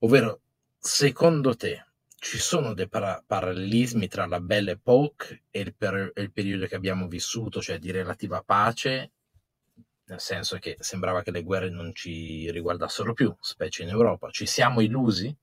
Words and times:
Ovvero, 0.00 0.40
secondo 0.78 1.56
te 1.56 1.86
ci 2.18 2.38
sono 2.38 2.74
dei 2.74 2.88
para- 2.88 3.22
parallelismi 3.26 4.08
tra 4.08 4.26
la 4.26 4.40
Belle 4.40 4.72
Époque 4.72 5.44
e 5.50 5.60
il, 5.60 5.74
per- 5.74 6.12
il 6.16 6.32
periodo 6.32 6.66
che 6.66 6.74
abbiamo 6.74 7.08
vissuto, 7.08 7.60
cioè 7.60 7.78
di 7.78 7.90
relativa 7.90 8.42
pace, 8.42 9.10
nel 10.06 10.20
senso 10.20 10.58
che 10.58 10.76
sembrava 10.80 11.22
che 11.22 11.30
le 11.30 11.42
guerre 11.42 11.70
non 11.70 11.94
ci 11.94 12.50
riguardassero 12.50 13.12
più, 13.12 13.34
specie 13.40 13.82
in 13.82 13.88
Europa. 13.88 14.30
Ci 14.30 14.46
siamo 14.46 14.80
illusi? 14.80 15.34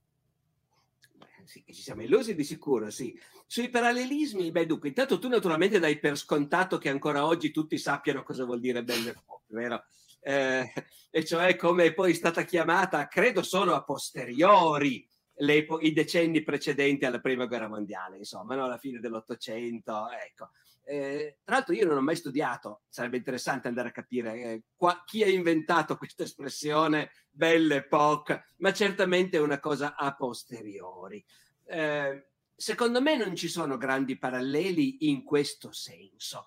Sì, 1.44 1.62
ci 1.66 1.82
siamo 1.82 2.02
illusi 2.02 2.34
di 2.34 2.44
sicuro, 2.44 2.90
sì. 2.90 3.18
Sui 3.46 3.68
parallelismi, 3.68 4.50
beh, 4.50 4.66
dunque, 4.66 4.88
intanto 4.88 5.18
tu 5.18 5.28
naturalmente 5.28 5.78
dai 5.78 5.98
per 5.98 6.16
scontato 6.16 6.78
che 6.78 6.88
ancora 6.88 7.26
oggi 7.26 7.50
tutti 7.50 7.76
sappiano 7.76 8.22
cosa 8.22 8.44
vuol 8.44 8.60
dire 8.60 8.82
Belle 8.82 9.10
Époque, 9.10 9.54
vero? 9.54 9.84
Eh, 10.24 10.72
e 11.10 11.24
cioè 11.24 11.54
come 11.56 11.92
poi 11.92 12.12
è 12.12 12.14
stata 12.14 12.42
chiamata, 12.42 13.06
credo 13.06 13.42
solo 13.42 13.74
a 13.74 13.84
posteriori, 13.84 15.06
le, 15.38 15.66
i 15.80 15.92
decenni 15.92 16.42
precedenti 16.42 17.04
alla 17.04 17.20
prima 17.20 17.46
guerra 17.46 17.68
mondiale, 17.68 18.16
insomma, 18.16 18.54
no? 18.54 18.64
alla 18.64 18.78
fine 18.78 18.98
dell'Ottocento, 18.98 20.08
ecco. 20.10 20.50
Eh, 20.86 21.38
tra 21.42 21.56
l'altro 21.56 21.74
io 21.74 21.86
non 21.86 21.96
ho 21.96 22.02
mai 22.02 22.16
studiato, 22.16 22.82
sarebbe 22.88 23.16
interessante 23.16 23.68
andare 23.68 23.88
a 23.88 23.92
capire 23.92 24.34
eh, 24.34 24.62
qua, 24.76 25.02
chi 25.06 25.22
ha 25.22 25.28
inventato 25.28 25.96
questa 25.98 26.24
espressione 26.24 27.10
belle 27.30 27.76
époque, 27.76 28.44
ma 28.58 28.72
certamente 28.72 29.36
è 29.36 29.40
una 29.40 29.60
cosa 29.60 29.96
a 29.96 30.14
posteriori. 30.14 31.24
Eh, 31.66 32.28
secondo 32.54 33.00
me 33.00 33.16
non 33.16 33.34
ci 33.34 33.48
sono 33.48 33.76
grandi 33.76 34.18
paralleli 34.18 35.08
in 35.08 35.22
questo 35.24 35.72
senso. 35.72 36.46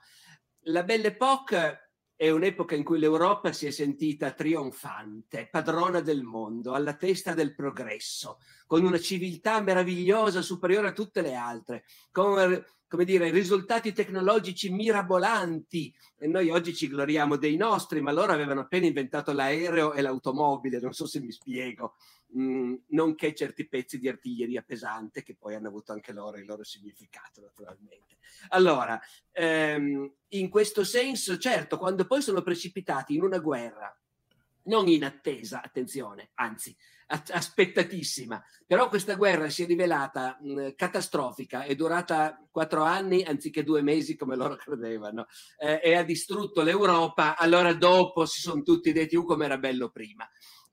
La 0.69 0.83
belle 0.83 1.07
époque 1.07 1.86
è 2.17 2.31
un'epoca 2.31 2.73
in 2.73 2.83
cui 2.83 2.97
l'Europa 2.97 3.53
si 3.53 3.67
è 3.67 3.69
sentita 3.69 4.31
trionfante, 4.31 5.47
padrona 5.51 6.01
del 6.01 6.23
mondo, 6.23 6.73
alla 6.73 6.95
testa 6.95 7.35
del 7.35 7.53
progresso, 7.53 8.39
con 8.65 8.83
una 8.83 8.99
civiltà 8.99 9.61
meravigliosa, 9.61 10.41
superiore 10.41 10.87
a 10.87 10.93
tutte 10.93 11.21
le 11.21 11.35
altre, 11.35 11.83
con 12.11 12.65
come 12.87 13.05
dire, 13.05 13.29
risultati 13.29 13.93
tecnologici 13.93 14.71
mirabolanti. 14.71 15.93
E 16.17 16.27
noi 16.27 16.49
oggi 16.49 16.73
ci 16.73 16.87
gloriamo 16.87 17.35
dei 17.35 17.55
nostri, 17.55 18.01
ma 18.01 18.11
loro 18.11 18.31
avevano 18.31 18.61
appena 18.61 18.87
inventato 18.87 19.31
l'aereo 19.31 19.93
e 19.93 20.01
l'automobile, 20.01 20.79
non 20.79 20.93
so 20.93 21.05
se 21.05 21.19
mi 21.19 21.31
spiego, 21.31 21.95
mm, 22.37 22.73
nonché 22.89 23.33
certi 23.33 23.67
pezzi 23.67 23.99
di 23.99 24.07
artiglieria 24.07 24.61
pesante 24.61 25.23
che 25.23 25.35
poi 25.35 25.55
hanno 25.55 25.67
avuto 25.67 25.91
anche 25.91 26.13
loro 26.13 26.37
il 26.37 26.45
loro 26.45 26.63
significato, 26.63 27.41
naturalmente. 27.41 28.17
Allora, 28.49 28.99
ehm, 29.31 30.13
in 30.29 30.49
questo 30.49 30.83
senso, 30.83 31.37
certo, 31.37 31.77
quando 31.77 32.05
poi 32.05 32.21
sono 32.21 32.41
precipitati 32.41 33.15
in 33.15 33.23
una 33.23 33.39
guerra, 33.39 33.95
non 34.63 34.87
in 34.87 35.05
attesa, 35.05 35.61
attenzione, 35.61 36.31
anzi, 36.35 36.75
aspettatissima. 37.07 38.43
Però 38.65 38.89
questa 38.89 39.15
guerra 39.15 39.49
si 39.49 39.63
è 39.63 39.65
rivelata 39.65 40.37
mh, 40.41 40.75
catastrofica, 40.75 41.63
è 41.63 41.73
durata 41.75 42.45
quattro 42.51 42.83
anni 42.83 43.23
anziché 43.23 43.63
due 43.63 43.81
mesi 43.81 44.15
come 44.15 44.35
loro 44.35 44.55
credevano 44.57 45.27
eh, 45.57 45.79
e 45.83 45.95
ha 45.95 46.03
distrutto 46.03 46.61
l'Europa. 46.61 47.37
Allora 47.37 47.73
dopo 47.73 48.25
si 48.25 48.39
sono 48.39 48.61
tutti 48.61 48.91
detti 48.91 49.15
uh, 49.15 49.23
come 49.23 49.45
era 49.45 49.57
bello 49.57 49.89
prima. 49.89 50.29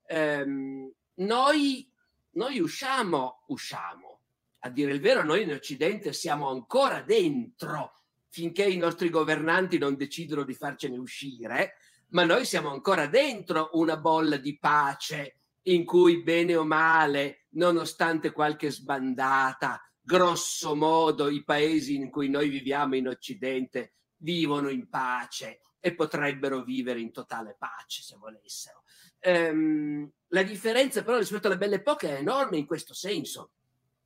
Ehm, 0.07 0.91
noi, 1.15 1.89
noi 2.31 2.59
usciamo, 2.59 3.43
usciamo. 3.47 4.21
A 4.59 4.69
dire 4.69 4.93
il 4.93 4.99
vero, 4.99 5.23
noi 5.23 5.43
in 5.43 5.51
Occidente 5.51 6.11
siamo 6.11 6.49
ancora 6.49 7.01
dentro 7.01 7.93
finché 8.29 8.65
i 8.65 8.77
nostri 8.77 9.09
governanti 9.09 9.77
non 9.77 9.95
decidono 9.95 10.43
di 10.43 10.53
farcene 10.53 10.97
uscire, 10.97 11.75
ma 12.09 12.23
noi 12.23 12.45
siamo 12.45 12.69
ancora 12.69 13.07
dentro 13.07 13.69
una 13.73 13.97
bolla 13.97 14.37
di 14.37 14.57
pace 14.57 15.39
in 15.63 15.85
cui 15.85 16.21
bene 16.21 16.55
o 16.55 16.65
male, 16.65 17.45
nonostante 17.51 18.31
qualche 18.31 18.71
sbandata, 18.71 19.81
grosso 20.01 20.75
modo 20.75 21.29
i 21.29 21.43
paesi 21.43 21.95
in 21.95 22.09
cui 22.09 22.29
noi 22.29 22.49
viviamo 22.49 22.95
in 22.95 23.07
Occidente 23.07 23.93
vivono 24.17 24.69
in 24.69 24.87
pace 24.89 25.61
e 25.79 25.95
potrebbero 25.95 26.63
vivere 26.63 26.99
in 26.99 27.11
totale 27.11 27.55
pace 27.57 28.01
se 28.01 28.15
volessero. 28.17 28.83
Ehm, 29.25 30.07
la 30.27 30.43
differenza 30.43 31.03
però 31.03 31.17
rispetto 31.17 31.47
alla 31.47 31.57
Belle 31.57 31.77
Époque 31.77 32.09
è 32.09 32.19
enorme 32.19 32.57
in 32.57 32.67
questo 32.67 32.93
senso, 32.93 33.53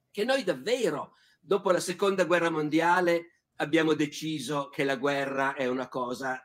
che 0.10 0.24
noi 0.24 0.44
davvero, 0.44 1.16
dopo 1.42 1.72
la 1.72 1.82
seconda 1.82 2.24
guerra 2.24 2.50
mondiale, 2.50 3.42
abbiamo 3.56 3.96
deciso 3.96 4.70
che 4.70 4.86
la 4.86 4.96
guerra 4.96 5.56
è 5.56 5.68
una 5.68 5.90
cosa, 5.90 6.42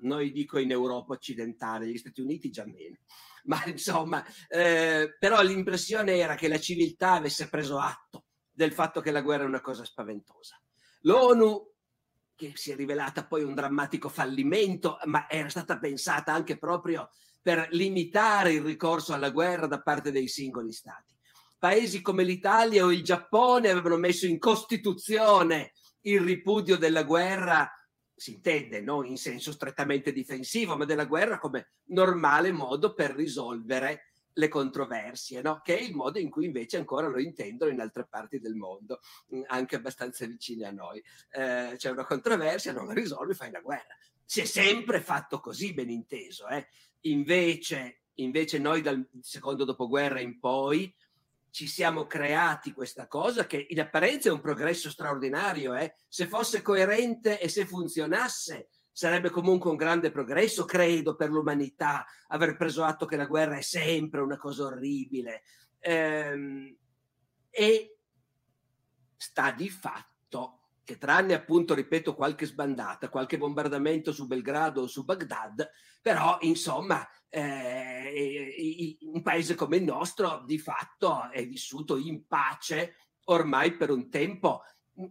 noi 0.00 0.30
dico 0.30 0.58
in 0.58 0.70
Europa 0.70 1.14
occidentale, 1.14 1.88
gli 1.88 1.96
Stati 1.96 2.20
Uniti 2.20 2.50
già 2.50 2.66
meno, 2.66 2.98
ma 3.44 3.64
insomma, 3.64 4.22
eh, 4.48 5.16
però 5.18 5.40
l'impressione 5.40 6.16
era 6.16 6.34
che 6.34 6.48
la 6.48 6.60
civiltà 6.60 7.12
avesse 7.12 7.48
preso 7.48 7.78
atto 7.78 8.24
del 8.50 8.72
fatto 8.72 9.00
che 9.00 9.10
la 9.10 9.22
guerra 9.22 9.44
è 9.44 9.46
una 9.46 9.62
cosa 9.62 9.86
spaventosa. 9.86 10.60
L'ONU, 11.02 11.70
che 12.34 12.52
si 12.56 12.72
è 12.72 12.76
rivelata 12.76 13.24
poi 13.24 13.42
un 13.42 13.54
drammatico 13.54 14.10
fallimento, 14.10 14.98
ma 15.04 15.30
era 15.30 15.48
stata 15.48 15.78
pensata 15.78 16.34
anche 16.34 16.58
proprio 16.58 17.08
per 17.42 17.68
limitare 17.72 18.52
il 18.52 18.62
ricorso 18.62 19.12
alla 19.12 19.30
guerra 19.30 19.66
da 19.66 19.82
parte 19.82 20.12
dei 20.12 20.28
singoli 20.28 20.72
stati. 20.72 21.14
Paesi 21.58 22.00
come 22.00 22.22
l'Italia 22.22 22.84
o 22.84 22.92
il 22.92 23.02
Giappone 23.02 23.68
avevano 23.68 23.96
messo 23.96 24.26
in 24.26 24.38
Costituzione 24.38 25.72
il 26.02 26.20
ripudio 26.20 26.76
della 26.76 27.04
guerra 27.04 27.70
si 28.14 28.34
intende 28.34 28.80
non 28.80 29.04
in 29.06 29.16
senso 29.16 29.50
strettamente 29.50 30.12
difensivo, 30.12 30.76
ma 30.76 30.84
della 30.84 31.06
guerra 31.06 31.38
come 31.38 31.72
normale 31.86 32.52
modo 32.52 32.94
per 32.94 33.14
risolvere 33.14 34.12
le 34.34 34.48
controversie, 34.48 35.42
no? 35.42 35.60
che 35.62 35.76
è 35.76 35.82
il 35.82 35.94
modo 35.94 36.18
in 36.18 36.30
cui 36.30 36.46
invece 36.46 36.76
ancora 36.76 37.08
lo 37.08 37.18
intendono 37.18 37.70
in 37.70 37.80
altre 37.80 38.06
parti 38.08 38.38
del 38.38 38.54
mondo, 38.54 39.00
anche 39.48 39.76
abbastanza 39.76 40.24
vicine 40.26 40.66
a 40.66 40.70
noi. 40.70 41.02
Eh, 41.32 41.74
c'è 41.76 41.90
una 41.90 42.06
controversia, 42.06 42.72
non 42.72 42.86
la 42.86 42.94
risolvi, 42.94 43.34
fai 43.34 43.50
la 43.50 43.60
guerra. 43.60 43.96
Si 44.24 44.40
è 44.40 44.44
sempre 44.44 45.00
fatto 45.00 45.40
così, 45.40 45.74
ben 45.74 45.90
inteso. 45.90 46.46
Eh? 46.48 46.66
Invece, 47.02 48.02
invece 48.14 48.58
noi 48.58 48.80
dal 48.80 49.06
secondo 49.20 49.64
dopoguerra 49.64 50.20
in 50.20 50.38
poi 50.38 50.94
ci 51.50 51.66
siamo 51.66 52.06
creati 52.06 52.72
questa 52.72 53.06
cosa 53.06 53.46
che 53.46 53.66
in 53.68 53.80
apparenza 53.80 54.28
è 54.28 54.32
un 54.32 54.40
progresso 54.40 54.88
straordinario. 54.90 55.74
Eh? 55.74 55.94
Se 56.08 56.26
fosse 56.26 56.62
coerente 56.62 57.38
e 57.38 57.48
se 57.48 57.66
funzionasse, 57.66 58.68
sarebbe 58.90 59.30
comunque 59.30 59.70
un 59.70 59.76
grande 59.76 60.10
progresso, 60.10 60.64
credo, 60.64 61.14
per 61.14 61.30
l'umanità, 61.30 62.06
aver 62.28 62.56
preso 62.56 62.84
atto 62.84 63.06
che 63.06 63.16
la 63.16 63.26
guerra 63.26 63.56
è 63.56 63.62
sempre 63.62 64.20
una 64.20 64.38
cosa 64.38 64.64
orribile. 64.64 65.42
Ehm, 65.80 66.74
e 67.50 67.96
sta 69.16 69.50
di 69.50 69.68
fatto 69.68 70.61
che 70.84 70.98
tranne 70.98 71.34
appunto, 71.34 71.74
ripeto, 71.74 72.14
qualche 72.14 72.46
sbandata, 72.46 73.08
qualche 73.08 73.38
bombardamento 73.38 74.12
su 74.12 74.26
Belgrado 74.26 74.82
o 74.82 74.86
su 74.86 75.04
Baghdad, 75.04 75.68
però 76.00 76.38
insomma 76.40 77.06
eh, 77.28 78.98
un 79.00 79.22
paese 79.22 79.54
come 79.54 79.76
il 79.76 79.84
nostro 79.84 80.42
di 80.44 80.58
fatto 80.58 81.30
è 81.30 81.46
vissuto 81.46 81.96
in 81.96 82.26
pace 82.26 82.96
ormai 83.26 83.76
per 83.76 83.90
un 83.90 84.10
tempo 84.10 84.62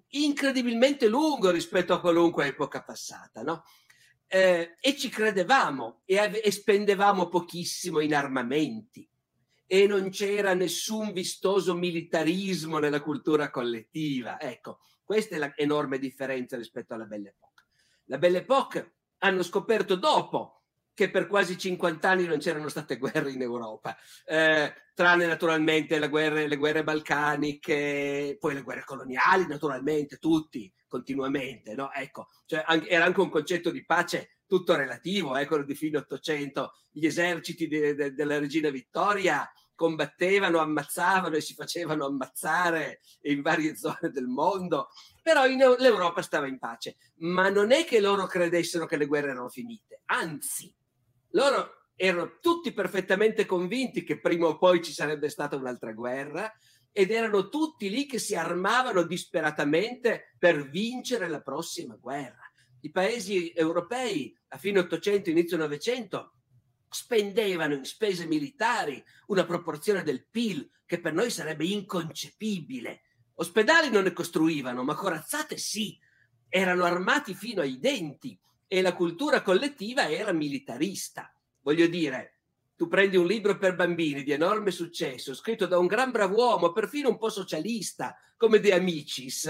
incredibilmente 0.10 1.08
lungo 1.08 1.50
rispetto 1.50 1.94
a 1.94 2.00
qualunque 2.00 2.48
epoca 2.48 2.84
passata, 2.84 3.42
no? 3.42 3.64
Eh, 4.28 4.76
e 4.80 4.98
ci 4.98 5.10
credevamo 5.10 6.04
e, 6.06 6.42
e 6.44 6.52
spendevamo 6.52 7.28
pochissimo 7.28 8.00
in 8.00 8.16
armamenti 8.16 9.10
e 9.66 9.88
non 9.88 10.10
c'era 10.10 10.54
nessun 10.54 11.14
vistoso 11.14 11.74
militarismo 11.76 12.78
nella 12.78 13.02
cultura 13.02 13.50
collettiva. 13.50 14.40
Ecco, 14.40 14.80
questa 15.04 15.36
è 15.36 15.54
l'enorme 15.58 16.00
differenza 16.00 16.58
rispetto 16.58 16.94
alla 16.94 17.06
Belle 17.06 17.30
Époque. 17.30 17.66
La 18.06 18.18
Belle 18.18 18.40
Époque 18.40 18.96
hanno 19.20 19.44
scoperto 19.44 19.96
dopo 19.96 20.62
che 20.94 21.10
per 21.10 21.28
quasi 21.28 21.58
50 21.58 22.10
anni 22.10 22.26
non 22.26 22.40
c'erano 22.40 22.70
state 22.70 22.98
guerre 22.98 23.32
in 23.32 23.42
Europa, 23.42 23.98
eh, 24.26 24.74
tranne 24.94 25.26
naturalmente 25.26 25.98
le 25.98 26.10
guerre, 26.10 26.48
le 26.48 26.58
guerre, 26.58 26.84
balcaniche, 26.84 28.38
poi 28.40 28.54
le 28.54 28.62
guerre 28.62 28.84
coloniali, 28.84 29.48
naturalmente, 29.48 30.18
tutti, 30.18 30.72
continuamente. 30.88 31.74
No? 31.74 31.92
Ecco, 31.92 32.28
cioè, 32.46 32.64
anche, 32.66 32.90
era 32.90 33.06
anche 33.06 33.22
un 33.22 33.30
concetto 33.30 33.72
di 33.72 33.86
pace 33.86 34.42
tutto 34.46 34.76
relativo, 34.76 35.38
eh, 35.38 35.48
quello 35.48 35.64
di 35.64 35.76
fine 35.76 35.98
Ottocento. 35.98 36.74
Gli 36.92 37.06
eserciti 37.06 37.68
de, 37.68 37.96
de, 37.96 38.14
della 38.14 38.38
regina 38.38 38.70
Vittoria 38.70 39.50
combattevano, 39.82 40.60
ammazzavano 40.60 41.36
e 41.36 41.42
si 41.42 41.56
facevano 41.56 42.06
ammazzare 42.06 43.02
in 43.22 43.42
varie 43.42 43.74
zone 43.76 44.12
del 44.14 44.28
mondo, 44.28 44.90
però 45.24 45.44
l'Europa 45.48 46.22
stava 46.22 46.46
in 46.46 46.60
pace. 46.60 46.98
Ma 47.22 47.50
non 47.50 47.72
è 47.72 47.84
che 47.84 48.00
loro 48.00 48.28
credessero 48.28 48.86
che 48.86 48.96
le 48.96 49.08
guerre 49.08 49.32
erano 49.32 49.50
finite, 49.50 50.04
anzi, 50.06 50.72
loro 51.32 51.88
erano 51.96 52.38
tutti 52.40 52.72
perfettamente 52.74 53.48
convinti 53.48 54.04
che 54.04 54.20
prima 54.20 54.46
o 54.46 54.58
poi 54.58 54.84
ci 54.84 54.94
sarebbe 54.94 55.30
stata 55.30 55.56
un'altra 55.56 55.94
guerra 55.94 56.52
ed 56.92 57.10
erano 57.10 57.50
tutti 57.50 57.90
lì 57.90 58.06
che 58.06 58.20
si 58.20 58.36
armavano 58.36 59.02
disperatamente 59.02 60.36
per 60.38 60.70
vincere 60.70 61.28
la 61.28 61.42
prossima 61.42 61.96
guerra. 61.96 62.52
I 62.82 62.92
paesi 62.92 63.52
europei 63.52 64.36
a 64.50 64.58
fine 64.58 64.80
800, 64.80 65.30
inizio 65.32 65.58
900 65.58 66.34
spendevano 66.94 67.74
in 67.74 67.86
spese 67.86 68.26
militari 68.26 69.02
una 69.28 69.46
proporzione 69.46 70.04
del 70.04 70.26
PIL 70.30 70.70
che 70.86 71.00
per 71.00 71.14
noi 71.14 71.32
sarebbe 71.32 71.66
inconcepibile. 71.66 73.04
Ospedali 73.36 73.90
non 73.90 74.04
ne 74.04 74.12
costruivano, 74.12 74.84
ma 74.84 74.94
corazzate 74.94 75.58
sì, 75.58 75.98
erano 76.50 76.84
armati 76.84 77.34
fino 77.34 77.62
ai 77.62 77.80
denti 77.80 78.38
e 78.68 78.82
la 78.82 78.94
cultura 78.94 79.42
collettiva 79.42 80.10
era 80.10 80.34
militarista. 80.34 81.34
Voglio 81.62 81.88
dire, 81.88 82.40
tu 82.76 82.90
prendi 82.90 83.16
un 83.16 83.26
libro 83.26 83.58
per 83.58 83.76
bambini 83.76 84.24
di 84.24 84.34
enorme 84.34 84.72
successo, 84.72 85.34
scritto 85.34 85.68
da 85.68 85.78
un 85.78 85.88
gran 85.88 86.12
brav'uomo, 86.12 86.74
perfino 86.74 87.08
un 87.08 87.18
po' 87.18 87.30
socialista, 87.30 88.18
come 88.36 88.60
De 88.60 88.74
Amicis, 88.74 89.50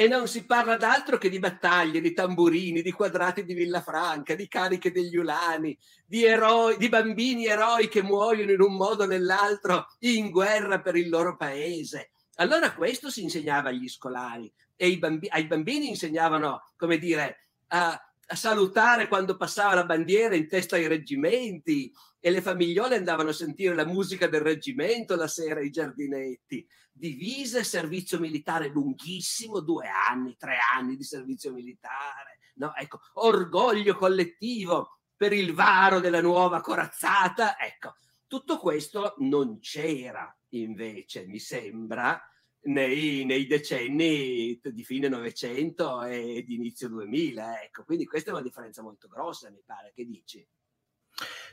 e 0.00 0.06
non 0.06 0.28
si 0.28 0.44
parla 0.44 0.76
d'altro 0.76 1.18
che 1.18 1.28
di 1.28 1.40
battaglie, 1.40 2.00
di 2.00 2.12
tamburini, 2.12 2.82
di 2.82 2.92
quadrati 2.92 3.44
di 3.44 3.52
Villafranca, 3.52 4.36
di 4.36 4.46
cariche 4.46 4.92
degli 4.92 5.16
ulani, 5.16 5.76
di, 6.06 6.24
eroi, 6.24 6.76
di 6.76 6.88
bambini 6.88 7.46
eroi 7.46 7.88
che 7.88 8.00
muoiono 8.00 8.52
in 8.52 8.60
un 8.60 8.76
modo 8.76 9.02
o 9.02 9.06
nell'altro 9.06 9.88
in 10.02 10.30
guerra 10.30 10.80
per 10.80 10.94
il 10.94 11.08
loro 11.08 11.36
paese. 11.36 12.10
Allora 12.36 12.72
questo 12.74 13.10
si 13.10 13.24
insegnava 13.24 13.70
agli 13.70 13.88
scolari 13.88 14.48
e 14.76 14.96
bambi- 14.98 15.26
ai 15.30 15.46
bambini 15.46 15.88
insegnavano, 15.88 16.62
come 16.76 16.98
dire, 16.98 17.48
a 17.70 18.00
a 18.30 18.36
salutare 18.36 19.08
quando 19.08 19.36
passava 19.36 19.74
la 19.74 19.86
bandiera 19.86 20.34
in 20.34 20.48
testa 20.48 20.76
ai 20.76 20.86
reggimenti 20.86 21.90
e 22.20 22.30
le 22.30 22.42
famigliole 22.42 22.96
andavano 22.96 23.30
a 23.30 23.32
sentire 23.32 23.74
la 23.74 23.86
musica 23.86 24.26
del 24.26 24.42
reggimento 24.42 25.16
la 25.16 25.28
sera 25.28 25.60
ai 25.60 25.70
giardinetti. 25.70 26.66
Divise 26.92 27.64
servizio 27.64 28.18
militare 28.18 28.68
lunghissimo, 28.68 29.60
due 29.60 29.88
anni, 29.88 30.36
tre 30.36 30.58
anni 30.74 30.96
di 30.96 31.04
servizio 31.04 31.52
militare. 31.52 32.38
No, 32.56 32.74
ecco, 32.74 33.00
orgoglio 33.14 33.94
collettivo 33.94 34.98
per 35.16 35.32
il 35.32 35.54
varo 35.54 36.00
della 36.00 36.20
nuova 36.20 36.60
corazzata. 36.60 37.58
Ecco, 37.58 37.94
tutto 38.26 38.58
questo 38.58 39.14
non 39.18 39.58
c'era 39.58 40.30
invece, 40.50 41.24
mi 41.26 41.38
sembra, 41.38 42.20
nei, 42.62 43.24
nei, 43.24 43.46
decenni 43.46 44.58
di 44.62 44.84
fine 44.84 45.08
Novecento 45.08 46.02
e 46.02 46.44
di 46.46 46.54
inizio 46.54 46.88
2000. 46.88 47.62
Ecco. 47.62 47.84
Quindi 47.84 48.06
questa 48.06 48.30
è 48.30 48.32
una 48.32 48.42
differenza 48.42 48.82
molto 48.82 49.08
grossa, 49.08 49.50
mi 49.50 49.62
pare. 49.64 49.92
Che 49.94 50.04
dici? 50.04 50.46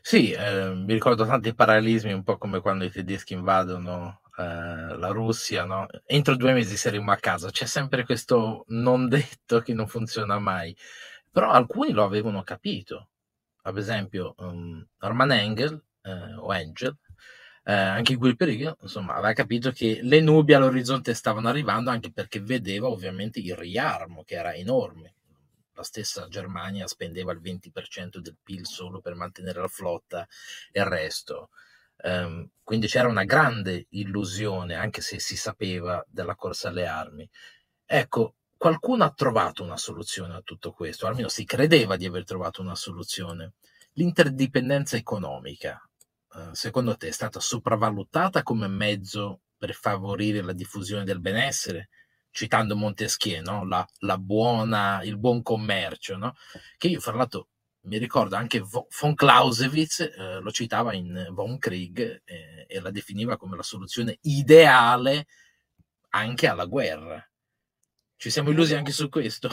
Sì, 0.01 0.31
eh, 0.31 0.73
mi 0.73 0.93
ricordo 0.93 1.25
tanti 1.25 1.53
parallelismi, 1.53 2.13
un 2.13 2.23
po' 2.23 2.37
come 2.37 2.61
quando 2.61 2.83
i 2.83 2.91
tedeschi 2.91 3.33
invadono 3.33 4.21
eh, 4.37 4.43
la 4.43 5.09
Russia, 5.09 5.65
no? 5.65 5.87
entro 6.05 6.35
due 6.35 6.53
mesi 6.53 6.77
saremo 6.77 7.11
a 7.11 7.17
casa. 7.17 7.49
C'è 7.49 7.65
sempre 7.65 8.05
questo 8.05 8.65
non 8.67 9.07
detto 9.09 9.61
che 9.61 9.73
non 9.73 9.87
funziona 9.87 10.37
mai, 10.39 10.75
però 11.31 11.49
alcuni 11.49 11.91
lo 11.91 12.03
avevano 12.03 12.43
capito. 12.43 13.09
Ad 13.63 13.77
esempio, 13.77 14.35
um, 14.37 14.85
Norman 14.99 15.31
Engel 15.31 15.83
eh, 16.03 16.35
o 16.35 16.49
Angel 16.49 16.95
eh, 17.67 17.73
anche 17.73 18.13
in 18.13 18.19
quel 18.19 18.35
periodo, 18.35 18.77
insomma, 18.83 19.13
aveva 19.15 19.33
capito 19.33 19.71
che 19.71 19.99
le 20.03 20.21
nubi 20.21 20.53
all'orizzonte 20.53 21.15
stavano 21.15 21.49
arrivando 21.49 21.89
anche 21.89 22.11
perché 22.11 22.39
vedeva 22.39 22.87
ovviamente 22.87 23.39
il 23.39 23.55
riarmo 23.55 24.23
che 24.23 24.35
era 24.35 24.53
enorme. 24.53 25.15
La 25.73 25.83
stessa 25.83 26.27
Germania 26.27 26.85
spendeva 26.87 27.31
il 27.31 27.41
20% 27.41 28.19
del 28.19 28.37
PIL 28.41 28.67
solo 28.67 29.01
per 29.01 29.15
mantenere 29.15 29.61
la 29.61 29.67
flotta 29.67 30.27
e 30.71 30.79
il 30.79 30.85
resto. 30.85 31.49
Um, 32.03 32.47
quindi 32.63 32.87
c'era 32.87 33.07
una 33.07 33.23
grande 33.23 33.87
illusione, 33.89 34.75
anche 34.75 35.01
se 35.01 35.19
si 35.19 35.35
sapeva 35.35 36.05
della 36.07 36.35
corsa 36.35 36.69
alle 36.69 36.85
armi. 36.85 37.27
Ecco, 37.83 38.35
qualcuno 38.55 39.05
ha 39.05 39.11
trovato 39.11 39.63
una 39.63 39.77
soluzione 39.77 40.35
a 40.35 40.41
tutto 40.41 40.71
questo, 40.71 41.07
almeno 41.07 41.29
si 41.29 41.45
credeva 41.45 41.97
di 41.97 42.05
aver 42.05 42.25
trovato 42.25 42.61
una 42.61 42.75
soluzione. 42.75 43.53
L'interdipendenza 43.93 44.97
economica 44.97 45.84
secondo 46.51 46.95
te 46.97 47.07
è 47.07 47.11
stata 47.11 47.39
sopravvalutata 47.39 48.43
come 48.43 48.67
mezzo 48.67 49.41
per 49.57 49.73
favorire 49.73 50.41
la 50.41 50.53
diffusione 50.53 51.03
del 51.03 51.19
benessere? 51.19 51.89
Citando 52.29 52.75
Montesquieu, 52.75 53.41
no? 53.41 53.65
la, 53.65 53.87
la 53.99 54.17
buona, 54.17 55.01
il 55.03 55.17
buon 55.17 55.41
commercio, 55.41 56.17
no? 56.17 56.35
che 56.77 56.87
io 56.89 56.99
fra 56.99 57.13
l'altro 57.13 57.47
mi 57.85 57.97
ricordo 57.97 58.35
anche 58.35 58.59
von 58.61 59.13
Clausewitz 59.13 59.99
eh, 59.99 60.39
lo 60.39 60.51
citava 60.51 60.93
in 60.93 61.27
Von 61.31 61.57
Krieg 61.59 62.21
eh, 62.25 62.65
e 62.67 62.79
la 62.79 62.91
definiva 62.91 63.37
come 63.37 63.55
la 63.55 63.63
soluzione 63.63 64.17
ideale 64.21 65.27
anche 66.09 66.47
alla 66.47 66.65
guerra. 66.65 67.23
Ci 68.17 68.29
siamo 68.29 68.49
illusi 68.49 68.75
anche 68.75 68.91
su 68.91 69.09
questo? 69.09 69.49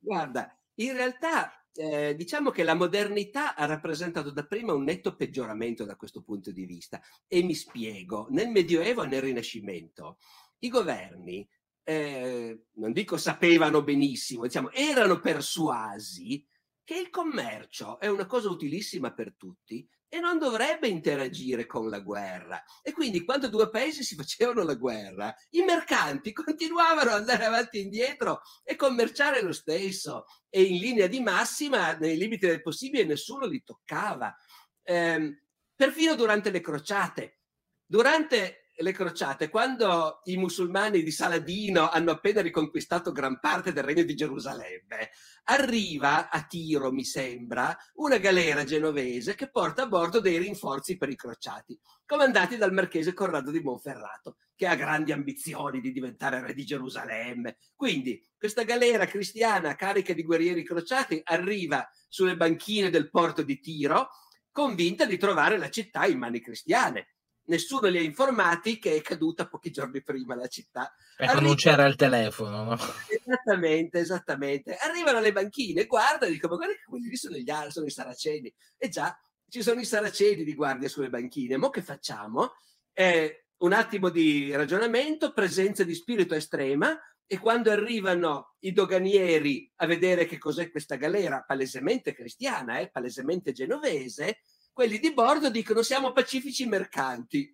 Guarda, 0.00 0.54
in 0.74 0.92
realtà 0.92 1.52
eh, 1.78 2.16
diciamo 2.16 2.50
che 2.50 2.64
la 2.64 2.74
modernità 2.74 3.54
ha 3.54 3.64
rappresentato 3.64 4.32
dapprima 4.32 4.72
un 4.72 4.82
netto 4.82 5.14
peggioramento 5.14 5.84
da 5.84 5.94
questo 5.94 6.22
punto 6.22 6.50
di 6.50 6.66
vista 6.66 7.00
e 7.28 7.42
mi 7.42 7.54
spiego. 7.54 8.26
Nel 8.30 8.48
Medioevo 8.48 9.04
e 9.04 9.06
nel 9.06 9.22
Rinascimento 9.22 10.18
i 10.58 10.68
governi, 10.68 11.48
eh, 11.84 12.64
non 12.74 12.92
dico 12.92 13.16
sapevano 13.16 13.84
benissimo, 13.84 14.42
diciamo, 14.42 14.72
erano 14.72 15.20
persuasi 15.20 16.44
che 16.82 16.96
il 16.98 17.10
commercio 17.10 18.00
è 18.00 18.08
una 18.08 18.26
cosa 18.26 18.50
utilissima 18.50 19.12
per 19.12 19.36
tutti 19.36 19.88
e 20.08 20.20
non 20.20 20.38
dovrebbe 20.38 20.88
interagire 20.88 21.66
con 21.66 21.88
la 21.88 22.00
guerra. 22.00 22.62
E 22.82 22.92
quindi 22.92 23.24
quando 23.24 23.48
due 23.48 23.68
paesi 23.68 24.02
si 24.02 24.14
facevano 24.16 24.62
la 24.62 24.74
guerra, 24.74 25.34
i 25.50 25.62
mercanti 25.62 26.32
continuavano 26.32 27.10
ad 27.10 27.18
andare 27.18 27.44
avanti 27.44 27.78
e 27.78 27.82
indietro 27.82 28.40
e 28.64 28.76
commerciare 28.76 29.42
lo 29.42 29.52
stesso. 29.52 30.24
E 30.48 30.62
in 30.62 30.78
linea 30.78 31.06
di 31.06 31.20
massima, 31.20 31.92
nei 31.96 32.16
limiti 32.16 32.46
del 32.46 32.62
possibile, 32.62 33.04
nessuno 33.04 33.46
li 33.46 33.62
toccava. 33.62 34.34
Eh, 34.82 35.42
perfino 35.74 36.14
durante 36.14 36.50
le 36.50 36.60
crociate. 36.60 37.40
Durante 37.84 38.67
le 38.80 38.92
crociate, 38.92 39.48
quando 39.48 40.20
i 40.24 40.36
musulmani 40.36 41.02
di 41.02 41.10
Saladino 41.10 41.88
hanno 41.88 42.12
appena 42.12 42.40
riconquistato 42.40 43.10
gran 43.10 43.40
parte 43.40 43.72
del 43.72 43.82
regno 43.82 44.04
di 44.04 44.14
Gerusalemme, 44.14 45.10
arriva 45.44 46.30
a 46.30 46.42
Tiro, 46.44 46.92
mi 46.92 47.04
sembra, 47.04 47.76
una 47.94 48.18
galera 48.18 48.64
genovese 48.64 49.34
che 49.34 49.50
porta 49.50 49.82
a 49.82 49.88
bordo 49.88 50.20
dei 50.20 50.38
rinforzi 50.38 50.96
per 50.96 51.08
i 51.08 51.16
crociati, 51.16 51.78
comandati 52.06 52.56
dal 52.56 52.72
marchese 52.72 53.14
Corrado 53.14 53.50
di 53.50 53.60
Monferrato, 53.60 54.36
che 54.54 54.66
ha 54.66 54.76
grandi 54.76 55.12
ambizioni 55.12 55.80
di 55.80 55.90
diventare 55.90 56.40
re 56.40 56.54
di 56.54 56.64
Gerusalemme. 56.64 57.56
Quindi 57.74 58.24
questa 58.36 58.62
galera 58.62 59.06
cristiana 59.06 59.74
carica 59.74 60.12
di 60.12 60.22
guerrieri 60.22 60.64
crociati 60.64 61.20
arriva 61.24 61.88
sulle 62.08 62.36
banchine 62.36 62.90
del 62.90 63.10
porto 63.10 63.42
di 63.42 63.58
Tiro, 63.58 64.08
convinta 64.52 65.04
di 65.04 65.18
trovare 65.18 65.58
la 65.58 65.68
città 65.68 66.06
in 66.06 66.18
mani 66.18 66.40
cristiane 66.40 67.08
nessuno 67.48 67.88
li 67.88 67.98
ha 67.98 68.02
informati 68.02 68.78
che 68.78 68.96
è 68.96 69.02
caduta 69.02 69.48
pochi 69.48 69.70
giorni 69.70 70.02
prima 70.02 70.34
la 70.34 70.46
città. 70.46 70.94
Ecco, 71.16 71.32
Arriva... 71.32 71.46
non 71.46 71.56
c'era 71.56 71.84
il 71.86 71.96
telefono, 71.96 72.64
no? 72.64 72.78
Esattamente, 73.08 73.98
esattamente. 73.98 74.76
Arrivano 74.76 75.18
alle 75.18 75.32
banchine, 75.32 75.86
guardano 75.86 76.30
e 76.30 76.34
dicono, 76.34 76.54
ma 76.54 76.64
guarda 76.64 76.78
che 76.78 76.86
quelli 76.88 77.08
lì 77.08 77.16
sono, 77.16 77.36
gli, 77.36 77.50
sono 77.68 77.86
i 77.86 77.90
saraceni. 77.90 78.54
E 78.76 78.88
già, 78.88 79.18
ci 79.48 79.62
sono 79.62 79.80
i 79.80 79.84
saraceni 79.84 80.44
di 80.44 80.54
guardia 80.54 80.88
sulle 80.88 81.10
banchine. 81.10 81.56
Ma 81.56 81.70
che 81.70 81.82
facciamo? 81.82 82.52
Eh, 82.92 83.46
un 83.58 83.72
attimo 83.72 84.08
di 84.08 84.54
ragionamento, 84.54 85.32
presenza 85.32 85.84
di 85.84 85.94
spirito 85.94 86.34
estrema, 86.34 86.98
e 87.30 87.38
quando 87.38 87.70
arrivano 87.70 88.54
i 88.60 88.72
doganieri 88.72 89.70
a 89.76 89.86
vedere 89.86 90.24
che 90.24 90.38
cos'è 90.38 90.70
questa 90.70 90.96
galera, 90.96 91.44
palesemente 91.46 92.14
cristiana, 92.14 92.78
eh, 92.78 92.90
palesemente 92.90 93.52
genovese, 93.52 94.38
quelli 94.78 95.00
di 95.00 95.12
bordo 95.12 95.50
dicono 95.50 95.82
siamo 95.82 96.12
pacifici 96.12 96.64
mercanti. 96.64 97.52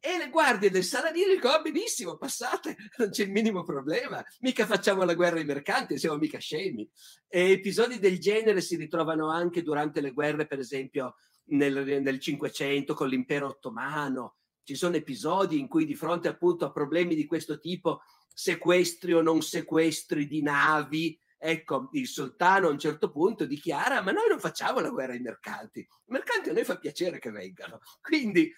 E 0.00 0.18
le 0.18 0.28
guardie 0.28 0.72
del 0.72 0.82
Saladino 0.82 1.32
dicono: 1.32 1.54
oh, 1.54 1.62
benissimo, 1.62 2.16
passate, 2.16 2.76
non 2.98 3.10
c'è 3.10 3.22
il 3.22 3.30
minimo 3.30 3.62
problema. 3.62 4.20
Mica 4.40 4.66
facciamo 4.66 5.04
la 5.04 5.14
guerra 5.14 5.36
ai 5.36 5.44
mercanti, 5.44 5.98
siamo 5.98 6.16
mica 6.16 6.40
scemi. 6.40 6.90
E 7.28 7.52
episodi 7.52 8.00
del 8.00 8.18
genere 8.18 8.60
si 8.60 8.74
ritrovano 8.74 9.30
anche 9.30 9.62
durante 9.62 10.00
le 10.00 10.10
guerre, 10.10 10.48
per 10.48 10.58
esempio, 10.58 11.14
nel, 11.50 12.18
500 12.18 12.92
con 12.92 13.06
l'impero 13.06 13.46
ottomano. 13.46 14.38
Ci 14.64 14.74
sono 14.74 14.96
episodi 14.96 15.60
in 15.60 15.68
cui, 15.68 15.84
di 15.84 15.94
fronte 15.94 16.26
appunto 16.26 16.64
a 16.64 16.72
problemi 16.72 17.14
di 17.14 17.24
questo 17.24 17.60
tipo, 17.60 18.02
sequestri 18.34 19.12
o 19.12 19.22
non 19.22 19.42
sequestri 19.42 20.26
di 20.26 20.42
navi, 20.42 21.16
ecco, 21.44 21.88
il 21.92 22.06
sultano 22.06 22.68
a 22.68 22.70
un 22.70 22.78
certo 22.78 23.10
punto 23.10 23.44
dichiara: 23.44 24.00
Ma 24.00 24.12
noi 24.12 24.28
non 24.28 24.38
facciamo 24.38 24.78
la 24.78 24.90
guerra 24.90 25.12
ai 25.12 25.20
mercanti. 25.20 25.80
I 25.80 25.88
mercanti 26.06 26.50
a 26.50 26.52
noi 26.52 26.64
fa 26.64 26.78
piacere 26.78 27.18
che 27.18 27.30
vengano. 27.30 27.80
Quindi 28.00 28.52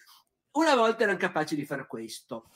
una 0.53 0.75
volta 0.75 1.05
erano 1.05 1.19
capaci 1.19 1.57
di 1.57 1.65
fare 1.65 1.87
questo. 1.87 2.51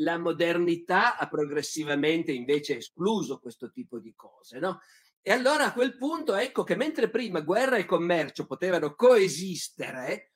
La 0.00 0.18
modernità 0.18 1.16
ha 1.16 1.26
progressivamente 1.26 2.30
invece 2.32 2.76
escluso 2.76 3.38
questo 3.38 3.70
tipo 3.70 3.98
di 3.98 4.14
cose, 4.14 4.58
no? 4.58 4.80
E 5.22 5.32
allora 5.32 5.66
a 5.66 5.72
quel 5.72 5.96
punto 5.96 6.34
ecco 6.34 6.62
che 6.62 6.76
mentre 6.76 7.08
prima 7.08 7.40
guerra 7.40 7.76
e 7.76 7.86
commercio 7.86 8.44
potevano 8.44 8.94
coesistere, 8.94 10.34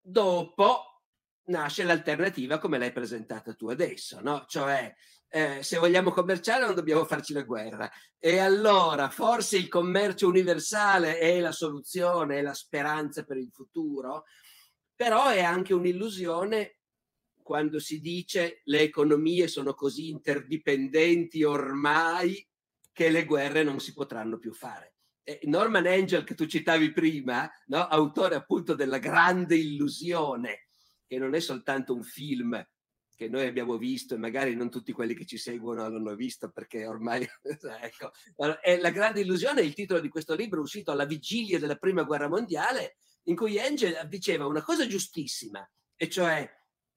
dopo 0.00 1.02
nasce 1.46 1.82
l'alternativa 1.82 2.58
come 2.58 2.78
l'hai 2.78 2.92
presentata 2.92 3.54
tu 3.54 3.68
adesso, 3.68 4.20
no? 4.20 4.44
Cioè, 4.46 4.94
eh, 5.32 5.62
se 5.62 5.78
vogliamo 5.78 6.10
commerciare 6.10 6.66
non 6.66 6.74
dobbiamo 6.74 7.04
farci 7.04 7.32
la 7.32 7.42
guerra. 7.42 7.90
E 8.18 8.38
allora 8.38 9.08
forse 9.10 9.56
il 9.56 9.68
commercio 9.68 10.26
universale 10.26 11.18
è 11.18 11.38
la 11.40 11.52
soluzione, 11.52 12.38
è 12.38 12.42
la 12.42 12.54
speranza 12.54 13.24
per 13.24 13.36
il 13.36 13.50
futuro, 13.52 14.24
però 14.94 15.28
è 15.28 15.40
anche 15.40 15.72
un'illusione 15.72 16.78
quando 17.42 17.78
si 17.78 18.00
dice 18.00 18.60
le 18.64 18.80
economie 18.80 19.48
sono 19.48 19.72
così 19.74 20.08
interdipendenti 20.08 21.42
ormai 21.42 22.46
che 22.92 23.08
le 23.08 23.24
guerre 23.24 23.62
non 23.62 23.80
si 23.80 23.92
potranno 23.92 24.36
più 24.36 24.52
fare. 24.52 24.94
Norman 25.42 25.86
Angel, 25.86 26.24
che 26.24 26.34
tu 26.34 26.46
citavi 26.46 26.92
prima, 26.92 27.48
no? 27.66 27.86
autore 27.86 28.34
appunto 28.34 28.74
della 28.74 28.98
grande 28.98 29.56
illusione, 29.56 30.70
che 31.06 31.18
non 31.18 31.34
è 31.34 31.40
soltanto 31.40 31.94
un 31.94 32.02
film 32.02 32.60
che 33.20 33.28
noi 33.28 33.46
abbiamo 33.46 33.76
visto 33.76 34.14
e 34.14 34.16
magari 34.16 34.54
non 34.54 34.70
tutti 34.70 34.92
quelli 34.92 35.12
che 35.12 35.26
ci 35.26 35.36
seguono 35.36 35.86
l'hanno 35.86 36.14
visto 36.14 36.48
perché 36.48 36.86
ormai 36.86 37.28
ecco, 37.82 38.12
è 38.62 38.78
la 38.78 38.88
grande 38.88 39.20
illusione, 39.20 39.60
il 39.60 39.74
titolo 39.74 40.00
di 40.00 40.08
questo 40.08 40.34
libro 40.34 40.62
uscito 40.62 40.90
alla 40.90 41.04
vigilia 41.04 41.58
della 41.58 41.76
prima 41.76 42.04
guerra 42.04 42.30
mondiale 42.30 42.96
in 43.24 43.36
cui 43.36 43.60
Angel 43.60 44.08
diceva 44.08 44.46
una 44.46 44.62
cosa 44.62 44.86
giustissima, 44.86 45.68
e 45.94 46.08
cioè 46.08 46.50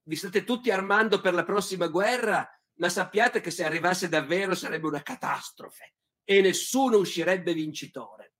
vi 0.04 0.16
state 0.16 0.46
tutti 0.46 0.72
armando 0.72 1.20
per 1.20 1.34
la 1.34 1.44
prossima 1.44 1.88
guerra, 1.88 2.48
ma 2.76 2.88
sappiate 2.88 3.42
che 3.42 3.52
se 3.52 3.66
arrivasse 3.66 4.08
davvero 4.08 4.56
sarebbe 4.56 4.88
una 4.88 5.02
catastrofe 5.02 5.96
e 6.24 6.40
nessuno 6.40 7.00
uscirebbe 7.00 7.54
vincitore. 7.54 8.36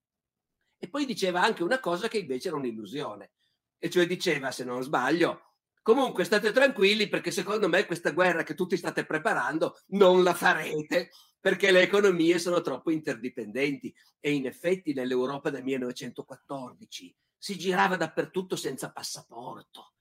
E 0.80 0.88
poi 0.88 1.06
diceva 1.06 1.42
anche 1.42 1.64
una 1.64 1.82
cosa 1.82 2.08
che 2.08 2.20
invece 2.20 2.48
era 2.48 2.56
un'illusione, 2.56 3.34
e 3.78 3.90
cioè 3.90 4.08
diceva, 4.08 4.52
se 4.52 4.64
non 4.64 4.82
sbaglio, 4.82 5.53
comunque 5.84 6.24
state 6.24 6.52
tranquilli 6.52 7.08
perché 7.08 7.30
secondo 7.30 7.68
me 7.70 7.86
questa 7.86 8.12
guerra 8.12 8.42
che 8.42 8.56
tutti 8.56 8.78
state 8.78 9.06
preparando 9.06 9.82
non 9.90 10.24
la 10.24 10.34
farete 10.34 11.12
perché 11.40 11.72
le 11.72 11.82
economie 11.82 12.40
sono 12.40 12.62
troppo 12.62 12.90
interdipendenti 12.90 13.94
e 14.20 14.32
in 14.32 14.46
effetti 14.48 14.94
nell'Europa 14.94 15.50
del 15.50 15.64
1914 15.64 17.16
si 17.38 17.58
girava 17.58 17.98
dappertutto 17.98 18.56
senza 18.56 18.94
passaporto. 18.94 19.96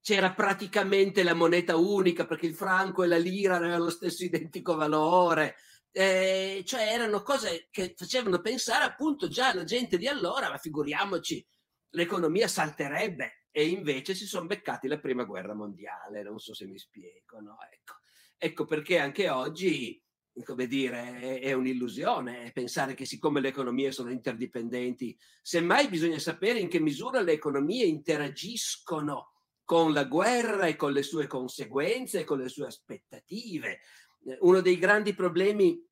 C'era 0.00 0.32
praticamente 0.32 1.24
la 1.24 1.34
moneta 1.34 1.74
unica 1.74 2.24
perché 2.24 2.46
il 2.46 2.54
franco 2.54 3.02
e 3.02 3.08
la 3.08 3.18
lira 3.18 3.56
avevano 3.56 3.82
lo 3.82 3.90
stesso 3.90 4.22
identico 4.22 4.76
valore. 4.76 5.56
Eh, 5.90 6.62
cioè 6.64 6.82
erano 6.82 7.22
cose 7.22 7.66
che 7.72 7.94
facevano 7.96 8.40
pensare 8.40 8.84
appunto 8.84 9.26
già 9.26 9.48
alla 9.48 9.64
gente 9.64 9.98
di 9.98 10.06
allora, 10.06 10.48
ma 10.48 10.58
figuriamoci, 10.58 11.44
l'economia 11.90 12.46
salterebbe 12.46 13.45
e 13.56 13.68
invece 13.68 14.14
si 14.14 14.26
sono 14.26 14.44
beccati 14.44 14.86
la 14.86 14.98
prima 14.98 15.24
guerra 15.24 15.54
mondiale, 15.54 16.22
non 16.22 16.38
so 16.38 16.52
se 16.52 16.66
mi 16.66 16.78
spiego, 16.78 17.40
no? 17.40 17.56
ecco. 17.72 17.94
ecco 18.36 18.66
perché 18.66 18.98
anche 18.98 19.30
oggi 19.30 19.98
come 20.42 20.66
dire, 20.66 21.38
è, 21.40 21.54
un'illusione 21.54 22.52
pensare 22.52 22.92
che 22.92 23.06
siccome 23.06 23.40
le 23.40 23.48
economie 23.48 23.92
sono 23.92 24.10
interdipendenti, 24.10 25.18
semmai 25.40 25.88
bisogna 25.88 26.18
sapere 26.18 26.58
in 26.58 26.68
che 26.68 26.80
misura 26.80 27.22
le 27.22 27.32
economie 27.32 27.86
interagiscono 27.86 29.32
con 29.64 29.94
la 29.94 30.04
guerra 30.04 30.66
e 30.66 30.76
con 30.76 30.92
le 30.92 31.02
sue 31.02 31.26
conseguenze 31.26 32.20
e 32.20 32.24
con 32.24 32.36
le 32.36 32.50
sue 32.50 32.66
aspettative. 32.66 33.80
Uno 34.40 34.60
dei 34.60 34.76
grandi 34.76 35.14
problemi 35.14 35.82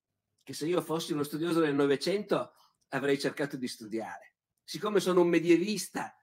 che 0.43 0.53
se 0.53 0.67
io 0.67 0.83
fossi 0.83 1.15
uno 1.15 1.23
studioso 1.23 1.61
del 1.61 1.75
Novecento 1.75 2.53
avrei 2.89 3.19
cercato 3.19 3.57
di 3.57 3.69
studiare. 3.69 4.35
Siccome 4.63 5.01
sono 5.01 5.23
un 5.23 5.29
medievista, 5.29 6.15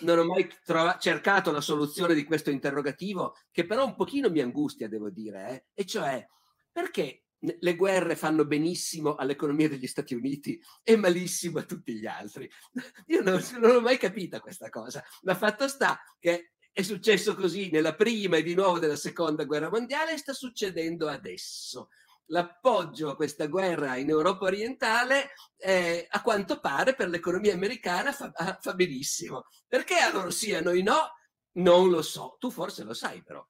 non 0.00 0.18
ho 0.18 0.24
mai 0.24 0.48
trova- 0.64 0.98
cercato 0.98 1.50
la 1.50 1.60
soluzione 1.60 2.14
di 2.14 2.24
questo 2.24 2.50
interrogativo, 2.50 3.36
che 3.50 3.66
però 3.66 3.84
un 3.84 3.94
pochino 3.94 4.30
mi 4.30 4.40
angustia, 4.40 4.88
devo 4.88 5.10
dire, 5.10 5.48
eh? 5.50 5.64
e 5.74 5.84
cioè 5.86 6.26
perché 6.70 7.24
le 7.40 7.76
guerre 7.76 8.16
fanno 8.16 8.44
benissimo 8.44 9.14
all'economia 9.14 9.68
degli 9.68 9.86
Stati 9.86 10.14
Uniti 10.14 10.60
e 10.82 10.96
malissimo 10.96 11.58
a 11.58 11.64
tutti 11.64 11.94
gli 11.94 12.06
altri. 12.06 12.50
Io 13.06 13.22
non, 13.22 13.40
non 13.60 13.76
ho 13.76 13.80
mai 13.80 13.96
capito 13.96 14.40
questa 14.40 14.68
cosa, 14.68 15.02
ma 15.22 15.34
fatto 15.34 15.68
sta 15.68 16.00
che 16.18 16.52
è 16.72 16.82
successo 16.82 17.34
così 17.34 17.70
nella 17.70 17.94
prima 17.94 18.36
e 18.36 18.42
di 18.42 18.54
nuovo 18.54 18.78
nella 18.78 18.96
seconda 18.96 19.44
guerra 19.44 19.70
mondiale 19.70 20.12
e 20.12 20.18
sta 20.18 20.32
succedendo 20.32 21.08
adesso. 21.08 21.88
L'appoggio 22.30 23.10
a 23.10 23.16
questa 23.16 23.46
guerra 23.46 23.96
in 23.96 24.10
Europa 24.10 24.44
orientale, 24.44 25.30
eh, 25.56 26.06
a 26.08 26.22
quanto 26.22 26.60
pare, 26.60 26.94
per 26.94 27.08
l'economia 27.08 27.54
americana 27.54 28.12
fa, 28.12 28.30
fa 28.60 28.74
benissimo. 28.74 29.46
Perché 29.66 29.96
a 29.96 30.12
loro 30.12 30.30
sì, 30.30 30.54
a 30.54 30.60
noi 30.60 30.82
no? 30.82 31.12
Non 31.52 31.88
lo 31.90 32.02
so. 32.02 32.36
Tu 32.38 32.50
forse 32.50 32.84
lo 32.84 32.94
sai, 32.94 33.22
però. 33.22 33.46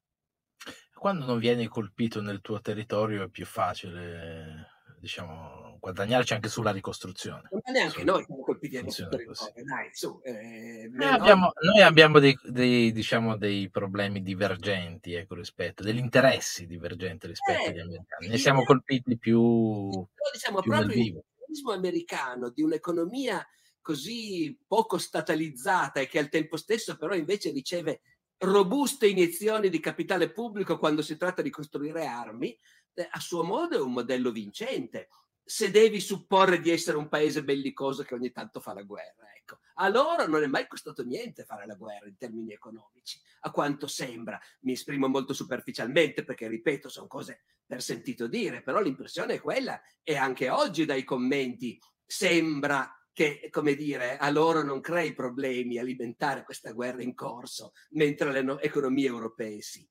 Quando 0.94 1.26
non 1.26 1.38
vieni 1.38 1.66
colpito 1.68 2.20
nel 2.20 2.40
tuo 2.40 2.60
territorio 2.60 3.24
è 3.24 3.28
più 3.28 3.46
facile, 3.46 4.67
diciamo, 4.98 5.76
guadagnarci 5.80 6.32
anche 6.34 6.48
sulla 6.48 6.70
ricostruzione. 6.70 7.48
Ma 7.50 7.72
neanche 7.72 8.04
noi 8.04 8.24
siamo 8.24 8.42
colpiti 8.42 8.76
nel 8.76 8.94
territorio, 8.94 9.32
dai, 9.64 9.88
su. 9.92 10.20
Eh, 10.22 10.88
noi, 10.92 11.08
abbiamo, 11.08 11.52
noi, 11.60 11.82
abbiamo, 11.82 12.18
dei, 12.18 12.38
dei, 12.44 12.92
diciamo, 12.92 13.36
dei 13.36 13.70
problemi 13.70 14.22
divergenti, 14.22 15.14
ecco, 15.14 15.34
rispetto, 15.34 15.82
degli 15.82 15.98
interessi 15.98 16.66
divergenti 16.66 17.26
rispetto 17.26 17.64
eh, 17.64 17.68
agli 17.68 17.80
americani. 17.80 18.28
Ne 18.28 18.38
siamo 18.38 18.64
colpiti 18.64 19.16
più, 19.18 19.88
però, 19.90 20.30
diciamo, 20.32 20.60
più 20.60 20.70
proprio 20.70 21.02
il 21.02 21.14
meccanismo 21.14 21.72
americano 21.72 22.50
di 22.50 22.62
un'economia 22.62 23.46
così 23.80 24.58
poco 24.66 24.98
statalizzata 24.98 26.00
e 26.00 26.08
che 26.08 26.18
al 26.18 26.28
tempo 26.28 26.58
stesso 26.58 26.98
però 26.98 27.14
invece 27.14 27.50
riceve 27.50 28.02
robuste 28.38 29.08
iniezioni 29.08 29.68
di 29.68 29.80
capitale 29.80 30.30
pubblico 30.30 30.78
quando 30.78 31.02
si 31.02 31.16
tratta 31.16 31.42
di 31.42 31.50
costruire 31.50 32.06
armi, 32.06 32.50
eh, 32.50 32.58
a 33.06 33.20
suo 33.20 33.44
modo 33.44 33.76
è 33.76 33.80
un 33.80 33.92
modello 33.92 34.30
vincente. 34.30 35.08
Se 35.44 35.70
devi 35.70 36.00
supporre 36.00 36.60
di 36.60 36.70
essere 36.70 36.96
un 36.96 37.08
paese 37.08 37.44
bellicoso 37.44 38.02
che 38.02 38.14
ogni 38.14 38.32
tanto 38.32 38.60
fa 38.60 38.74
la 38.74 38.82
guerra, 38.82 39.32
ecco. 39.34 39.60
A 39.74 39.88
loro 39.88 40.26
non 40.26 40.42
è 40.42 40.46
mai 40.46 40.66
costato 40.66 41.04
niente 41.04 41.44
fare 41.44 41.66
la 41.66 41.74
guerra 41.74 42.06
in 42.06 42.16
termini 42.16 42.52
economici, 42.52 43.18
a 43.40 43.50
quanto 43.50 43.86
sembra. 43.86 44.38
Mi 44.60 44.72
esprimo 44.72 45.08
molto 45.08 45.32
superficialmente 45.32 46.24
perché, 46.24 46.48
ripeto, 46.48 46.88
sono 46.88 47.06
cose 47.06 47.44
per 47.64 47.82
sentito 47.82 48.26
dire, 48.26 48.62
però 48.62 48.80
l'impressione 48.80 49.34
è 49.34 49.40
quella 49.40 49.80
e 50.02 50.16
anche 50.16 50.50
oggi 50.50 50.84
dai 50.84 51.04
commenti 51.04 51.80
sembra 52.04 52.92
che, 53.18 53.48
come 53.50 53.74
dire, 53.74 54.16
a 54.16 54.30
loro 54.30 54.62
non 54.62 54.80
crei 54.80 55.12
problemi 55.12 55.78
alimentare 55.78 56.44
questa 56.44 56.72
guerra 56.72 57.02
in 57.02 57.14
corso, 57.14 57.72
mentre 57.90 58.30
le 58.30 58.42
no- 58.42 58.60
economie 58.60 59.08
europee 59.08 59.60
sì. 59.60 59.84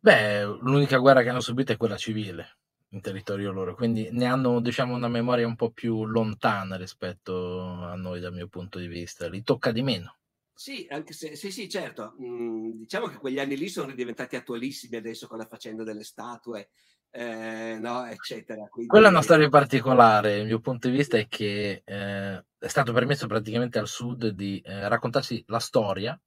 Beh, 0.00 0.44
l'unica 0.44 0.98
guerra 0.98 1.22
che 1.22 1.28
hanno 1.28 1.40
subito 1.40 1.72
è 1.72 1.76
quella 1.76 1.96
civile 1.96 2.58
in 2.90 3.00
territorio 3.00 3.52
loro, 3.52 3.74
quindi 3.74 4.08
ne 4.12 4.24
hanno 4.24 4.60
diciamo 4.60 4.94
una 4.94 5.08
memoria 5.08 5.46
un 5.46 5.56
po' 5.56 5.70
più 5.70 6.06
lontana 6.06 6.76
rispetto 6.76 7.62
a 7.82 7.94
noi 7.96 8.20
dal 8.20 8.32
mio 8.32 8.48
punto 8.48 8.78
di 8.78 8.86
vista, 8.86 9.28
li 9.28 9.42
tocca 9.42 9.72
di 9.72 9.82
meno. 9.82 10.16
Sì, 10.54 10.86
anche 10.90 11.12
se, 11.12 11.36
sì, 11.36 11.50
sì, 11.50 11.68
certo. 11.68 12.14
Mm, 12.20 12.70
diciamo 12.78 13.06
che 13.06 13.18
quegli 13.18 13.38
anni 13.38 13.56
lì 13.56 13.68
sono 13.68 13.92
diventati 13.92 14.36
attualissimi 14.36 14.96
adesso 14.96 15.26
con 15.26 15.38
la 15.38 15.46
faccenda 15.46 15.84
delle 15.84 16.02
statue 16.02 16.70
eh, 17.10 17.78
no, 17.80 18.06
eccetera. 18.06 18.66
Quindi... 18.68 18.90
Quella 18.90 19.08
è 19.08 19.10
una 19.10 19.22
storia 19.22 19.48
particolare, 19.48 20.38
il 20.38 20.46
mio 20.46 20.60
punto 20.60 20.88
di 20.88 20.96
vista 20.96 21.16
è 21.16 21.26
che 21.26 21.82
eh, 21.84 22.44
è 22.58 22.68
stato 22.68 22.92
permesso 22.92 23.26
praticamente 23.26 23.78
al 23.78 23.88
sud 23.88 24.28
di 24.28 24.60
eh, 24.60 24.88
raccontarsi 24.88 25.42
la 25.48 25.58
storia 25.58 26.18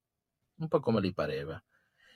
un 0.60 0.68
po' 0.68 0.80
come 0.80 1.02
gli 1.02 1.14
pareva. 1.14 1.62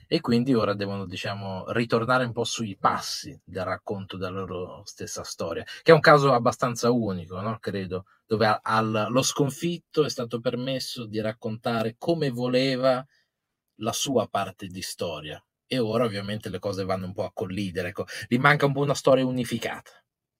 E 0.07 0.21
quindi 0.21 0.53
ora 0.53 0.73
devono, 0.73 1.05
diciamo, 1.05 1.71
ritornare 1.71 2.25
un 2.25 2.31
po' 2.31 2.43
sui 2.43 2.77
passi 2.77 3.39
del 3.43 3.63
racconto 3.63 4.17
della 4.17 4.41
loro 4.41 4.83
stessa 4.85 5.23
storia, 5.23 5.63
che 5.63 5.91
è 5.91 5.93
un 5.95 5.99
caso 5.99 6.33
abbastanza 6.33 6.91
unico, 6.91 7.39
no? 7.41 7.57
credo, 7.59 8.05
dove 8.25 8.59
al, 8.61 9.07
lo 9.09 9.21
sconfitto 9.21 10.03
è 10.03 10.09
stato 10.09 10.39
permesso 10.39 11.05
di 11.05 11.19
raccontare 11.19 11.95
come 11.97 12.29
voleva 12.29 13.05
la 13.79 13.91
sua 13.91 14.27
parte 14.27 14.67
di 14.67 14.81
storia. 14.81 15.43
E 15.67 15.79
ora 15.79 16.05
ovviamente 16.05 16.49
le 16.49 16.59
cose 16.59 16.85
vanno 16.85 17.07
un 17.07 17.13
po' 17.13 17.23
a 17.23 17.31
collidere, 17.33 17.89
ecco. 17.89 18.05
gli 18.27 18.37
manca 18.37 18.67
un 18.67 18.73
po' 18.73 18.81
una 18.81 18.93
storia 18.93 19.25
unificata 19.25 19.91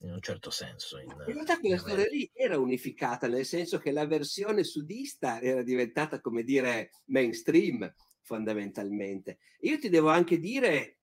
in 0.05 0.11
un 0.11 0.21
certo 0.21 0.51
senso. 0.51 0.99
In, 0.99 1.09
in 1.09 1.33
realtà 1.33 1.59
quella 1.59 1.77
storia 1.77 2.05
lì 2.05 2.29
era 2.33 2.59
unificata, 2.59 3.27
nel 3.27 3.45
senso 3.45 3.79
che 3.79 3.91
la 3.91 4.05
versione 4.05 4.63
sudista 4.63 5.41
era 5.41 5.63
diventata, 5.63 6.21
come 6.21 6.43
dire, 6.43 6.91
mainstream 7.05 7.91
fondamentalmente. 8.25 9.37
Io 9.61 9.77
ti 9.77 9.87
devo 9.89 10.09
anche 10.09 10.39
dire 10.39 10.97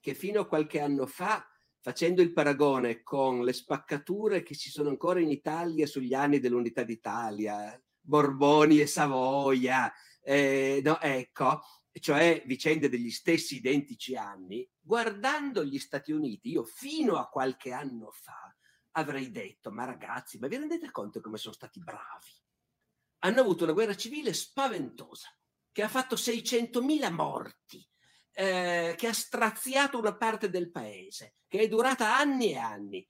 che 0.00 0.14
fino 0.14 0.40
a 0.40 0.46
qualche 0.46 0.80
anno 0.80 1.06
fa, 1.06 1.46
facendo 1.80 2.22
il 2.22 2.32
paragone 2.32 3.02
con 3.02 3.44
le 3.44 3.52
spaccature 3.52 4.42
che 4.42 4.56
ci 4.56 4.70
sono 4.70 4.88
ancora 4.88 5.20
in 5.20 5.30
Italia 5.30 5.86
sugli 5.86 6.14
anni 6.14 6.40
dell'Unità 6.40 6.82
d'Italia, 6.82 7.80
Borboni 8.00 8.80
e 8.80 8.86
Savoia, 8.86 9.92
eh, 10.22 10.80
no, 10.82 10.98
ecco, 11.00 11.60
cioè 11.92 12.42
vicende 12.46 12.88
degli 12.88 13.10
stessi 13.10 13.56
identici 13.56 14.16
anni, 14.16 14.68
guardando 14.80 15.62
gli 15.64 15.78
Stati 15.78 16.10
Uniti, 16.10 16.50
io 16.50 16.64
fino 16.64 17.16
a 17.16 17.28
qualche 17.28 17.72
anno 17.72 18.10
fa 18.10 18.54
avrei 18.92 19.30
detto, 19.30 19.70
ma 19.70 19.84
ragazzi, 19.84 20.38
ma 20.38 20.48
vi 20.48 20.56
rendete 20.56 20.90
conto 20.90 21.20
come 21.20 21.36
sono 21.36 21.54
stati 21.54 21.80
bravi? 21.80 22.30
Hanno 23.24 23.40
avuto 23.40 23.64
una 23.64 23.72
guerra 23.72 23.94
civile 23.94 24.32
spaventosa 24.32 25.28
che 25.72 25.82
ha 25.82 25.88
fatto 25.88 26.16
600.000 26.16 27.10
morti, 27.10 27.86
eh, 28.34 28.94
che 28.96 29.06
ha 29.06 29.12
straziato 29.12 29.98
una 29.98 30.14
parte 30.16 30.50
del 30.50 30.70
paese, 30.70 31.36
che 31.48 31.60
è 31.60 31.68
durata 31.68 32.16
anni 32.16 32.52
e 32.52 32.58
anni. 32.58 33.08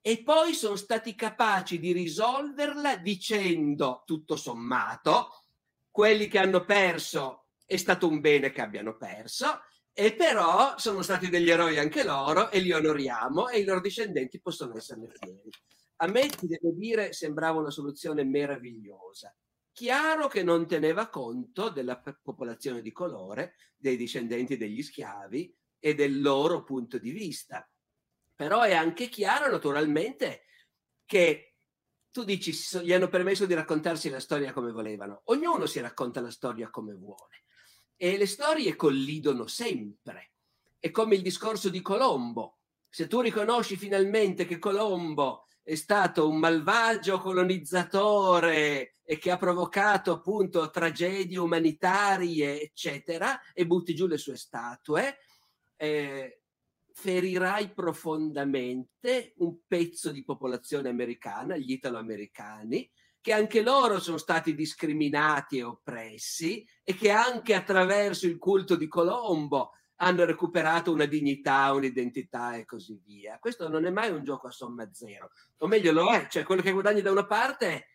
E 0.00 0.22
poi 0.22 0.52
sono 0.52 0.76
stati 0.76 1.14
capaci 1.14 1.78
di 1.78 1.92
risolverla 1.92 2.96
dicendo, 2.96 4.02
tutto 4.04 4.36
sommato, 4.36 5.42
quelli 5.90 6.28
che 6.28 6.38
hanno 6.38 6.64
perso 6.64 7.46
è 7.64 7.76
stato 7.76 8.08
un 8.08 8.20
bene 8.20 8.50
che 8.50 8.60
abbiano 8.60 8.96
perso, 8.96 9.60
e 9.94 10.14
però 10.14 10.76
sono 10.78 11.02
stati 11.02 11.28
degli 11.28 11.50
eroi 11.50 11.78
anche 11.78 12.02
loro 12.02 12.50
e 12.50 12.60
li 12.60 12.72
onoriamo 12.72 13.48
e 13.48 13.60
i 13.60 13.64
loro 13.64 13.80
discendenti 13.80 14.40
possono 14.40 14.76
esserne 14.76 15.08
fieri. 15.08 15.50
A 15.96 16.06
me, 16.08 16.28
ti 16.28 16.46
devo 16.46 16.72
dire, 16.72 17.12
sembrava 17.12 17.60
una 17.60 17.70
soluzione 17.70 18.24
meravigliosa. 18.24 19.34
Chiaro 19.72 20.28
che 20.28 20.42
non 20.42 20.66
teneva 20.66 21.08
conto 21.08 21.70
della 21.70 21.98
popolazione 21.98 22.82
di 22.82 22.92
colore, 22.92 23.54
dei 23.74 23.96
discendenti 23.96 24.56
degli 24.56 24.82
schiavi 24.82 25.54
e 25.78 25.94
del 25.94 26.20
loro 26.20 26.62
punto 26.62 26.98
di 26.98 27.10
vista. 27.10 27.66
Però 28.34 28.60
è 28.62 28.74
anche 28.74 29.08
chiaro, 29.08 29.50
naturalmente, 29.50 30.44
che 31.06 31.54
tu 32.10 32.24
dici 32.24 32.52
gli 32.82 32.92
hanno 32.92 33.08
permesso 33.08 33.46
di 33.46 33.54
raccontarsi 33.54 34.10
la 34.10 34.20
storia 34.20 34.52
come 34.52 34.70
volevano. 34.70 35.22
Ognuno 35.26 35.64
si 35.64 35.80
racconta 35.80 36.20
la 36.20 36.30
storia 36.30 36.68
come 36.68 36.92
vuole. 36.92 37.44
E 37.96 38.18
le 38.18 38.26
storie 38.26 38.76
collidono 38.76 39.46
sempre. 39.46 40.32
È 40.78 40.90
come 40.90 41.14
il 41.14 41.22
discorso 41.22 41.70
di 41.70 41.80
Colombo. 41.80 42.58
Se 42.90 43.06
tu 43.06 43.20
riconosci 43.20 43.76
finalmente 43.76 44.44
che 44.44 44.58
Colombo 44.58 45.46
è 45.62 45.74
stato 45.74 46.28
un 46.28 46.38
malvagio 46.38 47.18
colonizzatore 47.18 48.96
e 49.04 49.18
che 49.18 49.30
ha 49.30 49.36
provocato 49.36 50.12
appunto 50.12 50.70
tragedie 50.70 51.38
umanitarie, 51.38 52.60
eccetera, 52.60 53.40
e 53.52 53.66
butti 53.66 53.94
giù 53.94 54.06
le 54.06 54.18
sue 54.18 54.36
statue, 54.36 55.18
eh, 55.76 56.42
ferirai 56.92 57.72
profondamente 57.72 59.34
un 59.38 59.58
pezzo 59.66 60.10
di 60.10 60.24
popolazione 60.24 60.88
americana, 60.88 61.56
gli 61.56 61.72
italoamericani, 61.72 62.90
che 63.20 63.32
anche 63.32 63.62
loro 63.62 64.00
sono 64.00 64.18
stati 64.18 64.54
discriminati 64.54 65.58
e 65.58 65.62
oppressi 65.62 66.66
e 66.82 66.94
che 66.94 67.10
anche 67.10 67.54
attraverso 67.54 68.26
il 68.26 68.36
culto 68.36 68.74
di 68.74 68.88
Colombo 68.88 69.72
hanno 70.02 70.24
recuperato 70.24 70.92
una 70.92 71.06
dignità, 71.06 71.72
un'identità 71.72 72.56
e 72.56 72.64
così 72.64 73.00
via. 73.04 73.38
Questo 73.38 73.68
non 73.68 73.86
è 73.86 73.90
mai 73.90 74.10
un 74.10 74.24
gioco 74.24 74.48
a 74.48 74.50
somma 74.50 74.88
zero, 74.92 75.30
o 75.58 75.66
meglio 75.68 75.92
lo 75.92 76.10
è, 76.12 76.26
cioè 76.28 76.42
quello 76.42 76.60
che 76.60 76.72
guadagni 76.72 77.02
da 77.02 77.12
una 77.12 77.26
parte 77.26 77.86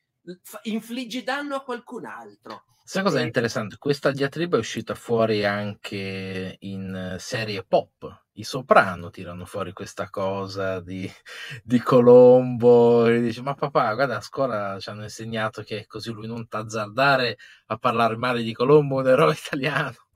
infliggi 0.63 1.24
danno 1.24 1.56
a 1.56 1.63
qualcun 1.63 2.06
altro. 2.06 2.63
Sai 2.84 3.04
cosa 3.04 3.20
è 3.20 3.24
interessante? 3.24 3.76
Questa 3.78 4.12
diatriba 4.12 4.56
è 4.56 4.60
uscita 4.60 4.96
fuori 4.96 5.43
anche 5.43 6.56
in 6.60 7.17
serie 7.20 7.65
pop. 7.65 8.24
I 8.34 8.43
Soprano 8.43 9.10
tirano 9.10 9.46
fuori 9.46 9.74
questa 9.74 10.10
cosa 10.10 10.80
di, 10.80 11.12
di 11.63 11.80
Colombo 11.80 13.06
e 13.08 13.20
dice 13.20 13.41
ma 13.41 13.56
papà 13.56 13.93
guarda 13.93 14.17
a 14.17 14.22
scuola 14.22 14.80
ci 14.80 14.89
hanno 14.89 15.04
insegnato 15.04 15.63
che 15.63 15.86
così 15.86 16.12
lui 16.12 16.28
non 16.28 16.48
t'azzardare 16.48 17.38
a 17.65 17.78
parlare 17.78 18.15
male 18.15 18.43
di 18.43 18.54
Colombo 18.54 18.96
un 19.00 19.08
eroe 19.08 19.34
italiano 19.36 20.07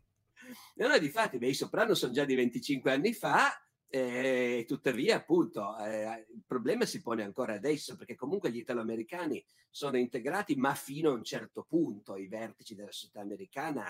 No, 0.76 0.88
no, 0.88 0.98
difatti, 0.98 1.38
beh, 1.38 1.48
i 1.48 1.54
Soprano 1.54 1.94
sono 1.94 2.14
già 2.14 2.26
di 2.26 2.36
25 2.36 2.92
anni 2.92 3.14
fa, 3.14 3.52
eh, 3.88 4.64
tuttavia, 4.68 5.18
appunto, 5.18 5.78
eh, 5.78 6.26
il 6.34 6.44
problema 6.48 6.86
si 6.86 7.02
pone 7.02 7.24
ancora 7.24 7.54
adesso, 7.54 7.98
perché 7.98 8.16
comunque 8.16 8.50
gli 8.50 8.58
italoamericani 8.58 9.44
sono 9.70 9.98
integrati, 9.98 10.56
ma 10.56 10.74
fino 10.74 11.10
a 11.10 11.14
un 11.14 11.24
certo 11.24 11.66
punto, 11.68 12.14
ai 12.14 12.28
vertici 12.28 12.74
della 12.74 12.92
società 12.92 13.20
americana 13.20 13.84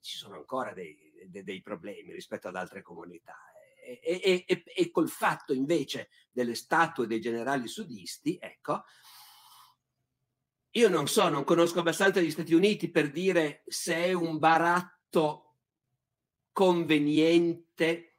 ci 0.00 0.16
sono 0.16 0.36
ancora 0.36 0.72
dei, 0.72 0.96
dei, 1.26 1.42
dei 1.42 1.62
problemi 1.62 2.12
rispetto 2.12 2.48
ad 2.48 2.56
altre 2.56 2.82
comunità. 2.82 3.36
E, 3.82 4.20
e, 4.22 4.44
e, 4.46 4.62
e, 4.64 4.90
col 4.90 5.08
fatto 5.08 5.52
invece 5.52 6.10
delle 6.30 6.54
statue 6.54 7.06
dei 7.06 7.20
generali 7.20 7.66
sudisti, 7.66 8.38
ecco, 8.40 8.84
io 10.72 10.88
non 10.88 11.08
so, 11.08 11.28
non 11.28 11.44
conosco 11.44 11.80
abbastanza 11.80 12.20
gli 12.20 12.30
Stati 12.30 12.54
Uniti 12.54 12.90
per 12.90 13.10
dire 13.10 13.64
se 13.66 13.94
è 13.96 14.12
un 14.12 14.38
baratto 14.38 15.49
conveniente 16.60 18.16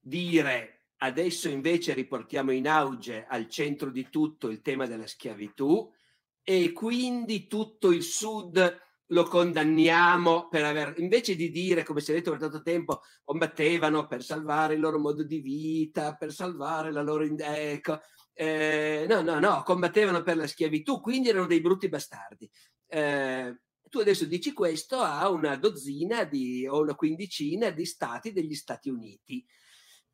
dire 0.00 0.92
adesso 1.00 1.50
invece 1.50 1.92
riportiamo 1.92 2.50
in 2.50 2.66
auge 2.66 3.26
al 3.28 3.50
centro 3.50 3.90
di 3.90 4.08
tutto 4.08 4.48
il 4.48 4.62
tema 4.62 4.86
della 4.86 5.06
schiavitù 5.06 5.92
e 6.42 6.72
quindi 6.72 7.46
tutto 7.48 7.90
il 7.90 8.02
sud 8.02 8.80
lo 9.08 9.24
condanniamo 9.24 10.48
per 10.48 10.64
aver, 10.64 10.94
invece 11.00 11.36
di 11.36 11.50
dire, 11.50 11.82
come 11.82 12.00
si 12.00 12.12
è 12.12 12.14
detto 12.14 12.30
per 12.30 12.40
tanto 12.40 12.62
tempo, 12.62 13.02
combattevano 13.24 14.06
per 14.06 14.22
salvare 14.22 14.72
il 14.72 14.80
loro 14.80 14.98
modo 14.98 15.22
di 15.22 15.40
vita, 15.40 16.14
per 16.14 16.32
salvare 16.32 16.92
la 16.92 17.02
loro... 17.02 17.24
Ecco, 17.24 18.00
eh, 18.32 19.04
no, 19.06 19.20
no, 19.20 19.38
no, 19.38 19.62
combattevano 19.64 20.22
per 20.22 20.38
la 20.38 20.46
schiavitù, 20.46 20.98
quindi 21.02 21.28
erano 21.28 21.44
dei 21.44 21.60
brutti 21.60 21.90
bastardi. 21.90 22.50
Eh, 22.86 23.54
tu 23.92 23.98
adesso 23.98 24.24
dici 24.24 24.54
questo 24.54 25.00
a 25.00 25.28
una 25.28 25.54
dozzina 25.56 26.24
di, 26.24 26.66
o 26.66 26.80
una 26.80 26.94
quindicina 26.94 27.68
di 27.68 27.84
stati 27.84 28.32
degli 28.32 28.54
Stati 28.54 28.88
Uniti. 28.88 29.44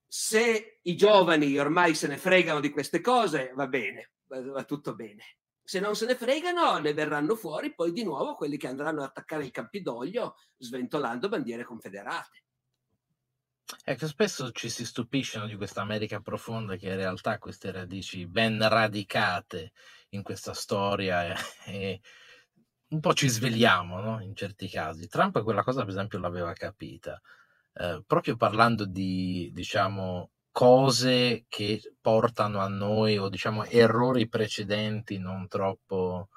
Se 0.05 0.81
i 0.83 0.97
giovani 0.97 1.57
ormai 1.57 1.95
se 1.95 2.09
ne 2.09 2.17
fregano 2.17 2.59
di 2.59 2.71
queste 2.71 3.01
cose, 3.01 3.53
va 3.55 3.69
bene, 3.69 4.15
va 4.27 4.65
tutto 4.65 4.97
bene. 4.97 5.37
Se 5.63 5.79
non 5.79 5.95
se 5.95 6.07
ne 6.07 6.17
fregano, 6.17 6.79
ne 6.79 6.93
verranno 6.93 7.37
fuori 7.37 7.73
poi 7.73 7.93
di 7.93 8.03
nuovo 8.03 8.35
quelli 8.35 8.57
che 8.57 8.67
andranno 8.67 9.03
ad 9.03 9.11
attaccare 9.11 9.45
il 9.45 9.53
Campidoglio 9.53 10.35
sventolando 10.57 11.29
bandiere 11.29 11.63
confederate. 11.63 12.43
Ecco, 13.85 14.09
spesso 14.09 14.51
ci 14.51 14.71
si 14.71 14.85
stupiscono 14.85 15.47
di 15.47 15.55
questa 15.55 15.83
America 15.83 16.19
profonda 16.19 16.75
che 16.75 16.89
in 16.89 16.97
realtà 16.97 17.33
ha 17.33 17.39
queste 17.39 17.71
radici 17.71 18.27
ben 18.27 18.59
radicate 18.69 19.71
in 20.09 20.25
questa 20.25 20.53
storia 20.53 21.33
e, 21.65 22.01
un 22.91 23.01
po' 23.01 23.13
ci 23.15 23.29
svegliamo 23.29 24.01
no? 24.01 24.23
in 24.23 24.35
certi 24.35 24.69
casi. 24.69 25.09
Trump 25.09 25.43
quella 25.43 25.63
cosa, 25.63 25.81
per 25.81 25.91
esempio, 25.91 26.19
l'aveva 26.19 26.53
capita, 26.53 27.21
eh, 27.75 28.03
proprio 28.07 28.37
parlando 28.37 28.85
di, 28.87 29.51
diciamo, 29.53 30.31
cose 30.51 31.45
che 31.49 31.81
portano 32.01 32.61
a 32.61 32.69
noi 32.69 33.19
o, 33.19 33.29
diciamo, 33.29 33.65
errori 33.65 34.29
precedenti 34.29 35.19
non 35.19 35.47
troppo 35.49 36.29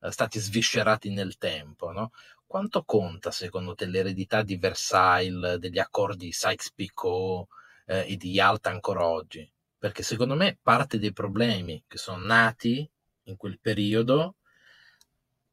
eh, 0.00 0.10
stati 0.10 0.38
sviscerati 0.38 1.10
nel 1.10 1.36
tempo, 1.38 1.92
no? 1.92 2.10
Quanto 2.46 2.82
conta, 2.84 3.30
secondo 3.30 3.74
te, 3.74 3.86
l'eredità 3.86 4.42
di 4.42 4.56
Versailles, 4.56 5.54
degli 5.56 5.78
accordi 5.78 6.32
Sykes-Picot 6.32 7.46
eh, 7.86 8.12
e 8.12 8.16
di 8.16 8.30
Yalta 8.32 8.70
ancora 8.70 9.06
oggi? 9.06 9.48
Perché 9.78 10.02
secondo 10.02 10.34
me 10.34 10.58
parte 10.60 10.98
dei 10.98 11.12
problemi 11.12 11.84
che 11.86 11.96
sono 11.96 12.24
nati 12.24 12.88
in 13.24 13.36
quel 13.36 13.58
periodo 13.60 14.34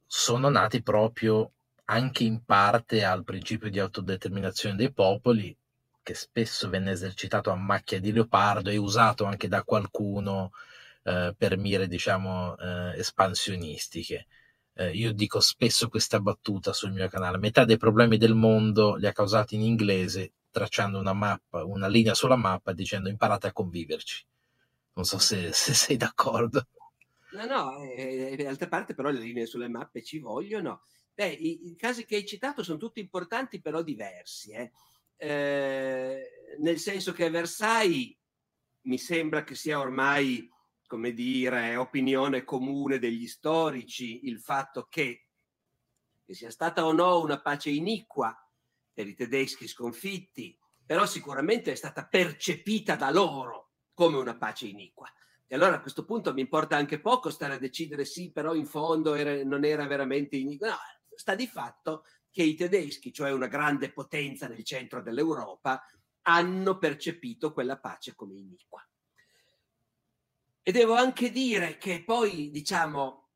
sono 0.08 0.50
nati 0.50 0.82
proprio 0.82 1.52
anche 1.86 2.24
in 2.24 2.44
parte 2.44 3.04
al 3.04 3.24
principio 3.24 3.70
di 3.70 3.80
autodeterminazione 3.80 4.76
dei 4.76 4.92
popoli, 4.92 5.56
che 6.02 6.14
spesso 6.14 6.70
venne 6.70 6.92
esercitato 6.92 7.52
a 7.52 7.56
macchia 7.56 8.00
di 8.00 8.12
leopardo 8.14 8.70
e 8.70 8.78
usato 8.78 9.26
anche 9.26 9.48
da 9.50 9.64
qualcuno 9.64 10.52
eh, 11.04 11.36
per 11.38 11.58
mire, 11.58 11.88
diciamo, 11.88 12.58
eh, 12.58 12.98
espansionistiche. 12.98 14.28
Eh, 14.74 14.92
io 14.92 15.12
dico 15.12 15.40
spesso 15.40 15.90
questa 15.90 16.20
battuta 16.20 16.72
sul 16.74 16.92
mio 16.94 17.10
canale: 17.10 17.38
metà 17.38 17.66
dei 17.66 17.78
problemi 17.78 18.18
del 18.18 18.36
mondo 18.36 18.96
li 18.96 19.08
ha 19.08 19.12
causati 19.12 19.56
in 19.56 19.62
inglese, 19.62 20.34
tracciando 20.52 21.00
una 21.00 21.14
mappa, 21.14 21.66
una 21.66 21.88
linea 21.88 22.14
sulla 22.14 22.36
mappa 22.36 22.74
dicendo 22.74 23.10
imparate 23.10 23.48
a 23.48 23.54
conviverci. 23.54 24.26
Non 24.94 25.06
so 25.06 25.18
se, 25.20 25.52
se 25.54 25.74
sei 25.74 25.98
d'accordo. 25.98 26.68
No, 27.38 27.46
no, 27.46 27.84
eh, 27.84 28.32
eh, 28.32 28.44
d'altra 28.44 28.68
parte 28.68 28.96
però 28.96 29.12
le 29.12 29.20
linee 29.20 29.46
sulle 29.46 29.70
mappe 29.70 30.02
ci 30.02 30.18
vogliono. 30.18 30.86
Beh, 31.14 31.28
i, 31.30 31.68
i 31.70 31.76
casi 31.76 32.04
che 32.04 32.16
hai 32.16 32.26
citato 32.26 32.64
sono 32.64 32.80
tutti 32.80 33.00
importanti 33.00 33.62
però 33.62 33.84
diversi, 33.84 34.52
eh. 34.52 34.72
Eh, 35.20 36.56
nel 36.60 36.80
senso 36.80 37.12
che 37.12 37.30
Versailles 37.30 38.16
mi 38.82 38.98
sembra 38.98 39.44
che 39.44 39.54
sia 39.56 39.80
ormai, 39.80 40.50
come 40.88 41.12
dire, 41.14 41.76
opinione 41.76 42.44
comune 42.44 42.98
degli 42.98 43.28
storici 43.28 44.28
il 44.28 44.40
fatto 44.40 44.88
che, 44.90 45.30
che 46.24 46.34
sia 46.34 46.50
stata 46.50 46.86
o 46.86 46.92
no 46.92 47.20
una 47.22 47.40
pace 47.40 47.70
iniqua 47.70 48.36
per 48.94 49.08
i 49.08 49.14
tedeschi 49.14 49.68
sconfitti, 49.68 50.58
però 50.86 51.06
sicuramente 51.06 51.72
è 51.72 51.76
stata 51.76 52.08
percepita 52.08 52.96
da 52.96 53.12
loro 53.12 53.74
come 53.94 54.18
una 54.18 54.38
pace 54.38 54.66
iniqua. 54.68 55.12
E 55.48 55.56
allora 55.56 55.76
a 55.76 55.82
questo 55.82 56.04
punto 56.04 56.34
mi 56.34 56.42
importa 56.42 56.76
anche 56.76 57.00
poco 57.00 57.30
stare 57.30 57.54
a 57.54 57.60
decidere 57.60 58.04
sì, 58.04 58.32
però 58.32 58.54
in 58.54 58.66
fondo 58.66 59.14
era, 59.14 59.44
non 59.46 59.64
era 59.64 59.88
veramente 59.88 60.36
iniqua. 60.36 60.68
No, 60.68 60.76
sta 61.16 61.36
di 61.36 61.48
fatto 61.48 62.04
che 62.30 62.44
i 62.44 62.54
tedeschi, 62.54 63.14
cioè 63.14 63.32
una 63.32 63.48
grande 63.48 63.92
potenza 63.92 64.48
nel 64.48 64.64
centro 64.64 65.02
dell'Europa, 65.02 65.82
hanno 66.24 66.78
percepito 66.78 67.54
quella 67.54 67.80
pace 67.80 68.14
come 68.14 68.36
iniqua. 68.36 68.86
E 70.62 70.72
devo 70.74 70.96
anche 70.96 71.32
dire 71.32 71.78
che 71.78 72.04
poi, 72.04 72.52
diciamo, 72.52 73.30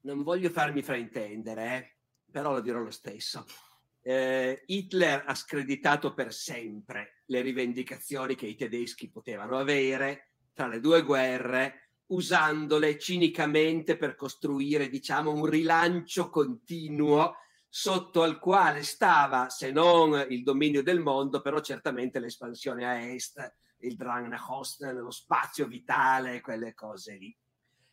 non 0.00 0.22
voglio 0.22 0.48
farmi 0.48 0.82
fraintendere, 0.82 1.76
eh, 1.76 1.96
però 2.30 2.52
lo 2.52 2.60
dirò 2.60 2.78
lo 2.78 2.90
stesso. 2.90 3.44
Eh, 4.00 4.62
Hitler 4.64 5.24
ha 5.26 5.34
screditato 5.34 6.14
per 6.14 6.32
sempre 6.32 7.22
le 7.26 7.42
rivendicazioni 7.42 8.34
che 8.34 8.46
i 8.46 8.56
tedeschi 8.56 9.10
potevano 9.10 9.58
avere 9.58 10.30
tra 10.58 10.66
le 10.66 10.80
due 10.80 11.04
guerre, 11.04 11.92
usandole 12.06 12.98
cinicamente 12.98 13.96
per 13.96 14.16
costruire, 14.16 14.88
diciamo, 14.88 15.30
un 15.30 15.46
rilancio 15.46 16.30
continuo 16.30 17.36
sotto 17.68 18.24
al 18.24 18.40
quale 18.40 18.82
stava, 18.82 19.50
se 19.50 19.70
non 19.70 20.26
il 20.30 20.42
dominio 20.42 20.82
del 20.82 20.98
mondo, 20.98 21.40
però 21.40 21.60
certamente 21.60 22.18
l'espansione 22.18 22.84
a 22.84 22.98
est, 22.98 23.54
il 23.82 23.94
Drang 23.94 24.26
nach 24.26 24.50
Osten, 24.50 24.96
lo 24.96 25.12
spazio 25.12 25.68
vitale, 25.68 26.40
quelle 26.40 26.74
cose 26.74 27.14
lì. 27.14 27.38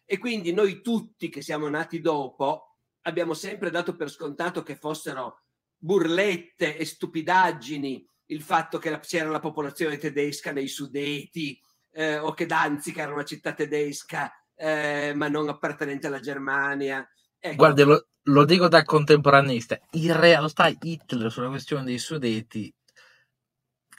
E 0.03 0.17
quindi 0.17 0.51
noi 0.51 0.81
tutti 0.81 1.29
che 1.29 1.43
siamo 1.43 1.69
nati 1.69 2.01
dopo 2.01 2.77
abbiamo 3.01 3.35
sempre 3.35 3.69
dato 3.69 3.95
per 3.95 4.09
scontato 4.09 4.63
che 4.63 4.75
fossero 4.75 5.43
burlette 5.77 6.77
e 6.77 6.83
stupidaggini 6.83 8.09
il 8.29 8.41
fatto 8.41 8.79
che 8.79 8.97
c'era 9.01 9.29
la 9.29 9.39
popolazione 9.39 9.99
tedesca 9.99 10.51
nei 10.51 10.67
Sudeti 10.67 11.61
eh, 11.95 12.17
o 12.17 12.33
che 12.33 12.45
Danzig 12.45 12.97
era 12.97 13.13
una 13.13 13.23
città 13.23 13.53
tedesca 13.53 14.29
eh, 14.55 15.13
ma 15.15 15.27
non 15.29 15.47
appartenente 15.47 16.07
alla 16.07 16.19
Germania. 16.19 17.07
Ecco. 17.39 17.55
Guarda, 17.55 17.85
lo, 17.85 18.07
lo 18.23 18.45
dico 18.45 18.67
da 18.67 18.83
contemporaneista, 18.83 19.79
in 19.91 20.17
realtà 20.19 20.67
Hitler 20.67 21.31
sulla 21.31 21.49
questione 21.49 21.85
dei 21.85 21.99
Sudeti 21.99 22.73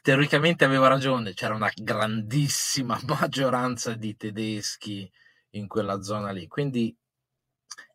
teoricamente 0.03 0.65
aveva 0.65 0.89
ragione, 0.89 1.35
c'era 1.35 1.55
una 1.55 1.71
grandissima 1.75 2.99
maggioranza 3.07 3.95
di 3.95 4.17
tedeschi 4.17 5.11
in 5.51 5.67
quella 5.67 6.03
zona 6.03 6.31
lì, 6.31 6.47
quindi 6.47 6.95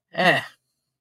eh. 0.09 0.41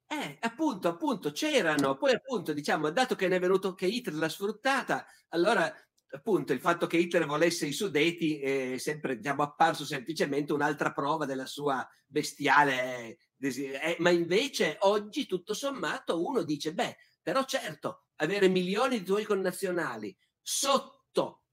Eh, 0.06 0.38
appunto, 0.40 0.88
appunto, 0.88 1.30
c'erano, 1.30 1.96
poi 1.96 2.12
appunto, 2.12 2.52
diciamo, 2.52 2.90
dato 2.90 3.14
che 3.14 3.28
ne 3.28 3.36
è 3.36 3.40
venuto 3.40 3.74
che 3.74 3.86
Hitler 3.86 4.18
l'ha 4.18 4.28
sfruttata, 4.28 5.06
allora 5.28 5.72
appunto 6.12 6.52
il 6.52 6.60
fatto 6.60 6.86
che 6.86 6.96
Hitler 6.96 7.26
volesse 7.26 7.66
i 7.66 7.72
Sudeti 7.72 8.40
è 8.40 8.78
sempre 8.78 9.16
diciamo, 9.16 9.42
apparso 9.42 9.84
semplicemente 9.84 10.52
un'altra 10.52 10.92
prova 10.92 11.26
della 11.26 11.46
sua 11.46 11.86
bestiale 12.06 13.18
desiderio. 13.36 13.80
Eh, 13.80 13.96
ma 14.00 14.10
invece 14.10 14.76
oggi 14.80 15.26
tutto 15.26 15.54
sommato 15.54 16.24
uno 16.24 16.42
dice, 16.42 16.74
beh, 16.74 16.96
però 17.22 17.44
certo, 17.44 18.06
avere 18.16 18.48
milioni 18.48 18.98
di 18.98 19.04
tuoi 19.04 19.24
connazionali 19.24 20.16
sotto 20.40 21.44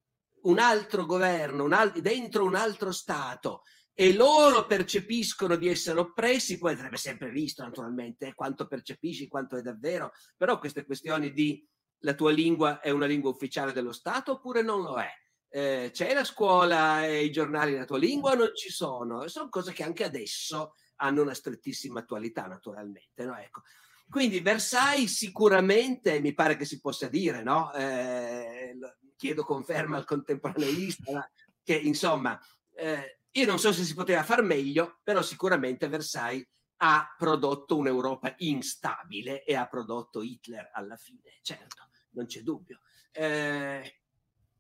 un 0.44 0.60
altro 0.60 1.06
governo, 1.06 1.64
un 1.64 1.74
al- 1.74 2.00
dentro 2.02 2.46
un 2.46 2.56
altro 2.56 2.92
Stato 2.92 3.64
e 3.94 4.14
loro 4.14 4.68
percepiscono 4.68 5.56
di 5.56 5.68
essere 5.68 6.00
oppressi, 6.00 6.60
poi 6.60 6.74
andrebbe 6.74 6.98
sempre 6.98 7.32
visto 7.32 7.64
naturalmente 7.64 8.28
eh, 8.28 8.34
quanto 8.36 8.68
percepisci, 8.68 9.28
quanto 9.28 9.58
è 9.58 9.62
davvero, 9.62 10.12
però 10.36 10.60
queste 10.60 10.86
questioni 10.86 11.32
di 11.32 11.68
la 12.00 12.14
tua 12.14 12.32
lingua 12.32 12.80
è 12.80 12.90
una 12.90 13.06
lingua 13.06 13.30
ufficiale 13.30 13.72
dello 13.72 13.92
Stato 13.92 14.34
oppure 14.34 14.62
non 14.62 14.82
lo 14.82 15.00
è? 15.00 15.10
Eh, 15.50 15.90
c'è 15.94 16.14
la 16.14 16.24
scuola 16.24 17.06
e 17.06 17.24
i 17.24 17.32
giornali 17.32 17.72
nella 17.72 17.86
tua 17.86 17.98
lingua 17.98 18.32
o 18.32 18.36
non 18.36 18.52
ci 18.54 18.70
sono? 18.70 19.28
Sono 19.28 19.50
cose 19.50 19.74
che 19.74 19.84
anche 19.84 20.04
adesso 20.04 20.74
hanno 20.98 21.22
una 21.22 21.34
strettissima 21.34 22.00
attualità 22.02 22.48
naturalmente. 22.48 23.26
No? 23.26 23.38
Ecco. 23.38 23.62
Quindi 24.10 24.40
Versailles 24.40 25.14
sicuramente 25.14 26.20
mi 26.20 26.34
pare 26.34 26.56
che 26.56 26.66
si 26.66 26.80
possa 26.80 27.08
dire, 27.08 27.44
no? 27.44 27.74
eh, 27.74 28.78
chiedo 29.16 29.44
conferma 29.44 29.98
al 29.98 30.06
contemporaneista, 30.06 31.30
che 31.62 31.76
insomma, 31.76 32.40
eh, 32.76 33.20
io 33.32 33.46
non 33.46 33.60
so 33.60 33.74
se 33.74 33.84
si 33.84 33.94
poteva 33.94 34.24
far 34.24 34.44
meglio, 34.44 35.00
però 35.04 35.22
sicuramente 35.22 35.90
Versailles 35.90 36.48
ha 36.78 37.16
prodotto 37.18 37.78
un'Europa 37.78 38.34
instabile 38.38 39.44
e 39.44 39.56
ha 39.56 39.68
prodotto 39.68 40.22
Hitler 40.22 40.70
alla 40.74 40.96
fine, 40.96 41.40
certo, 41.42 41.90
non 42.12 42.26
c'è 42.26 42.42
dubbio. 42.42 42.82
Eh, 43.12 44.02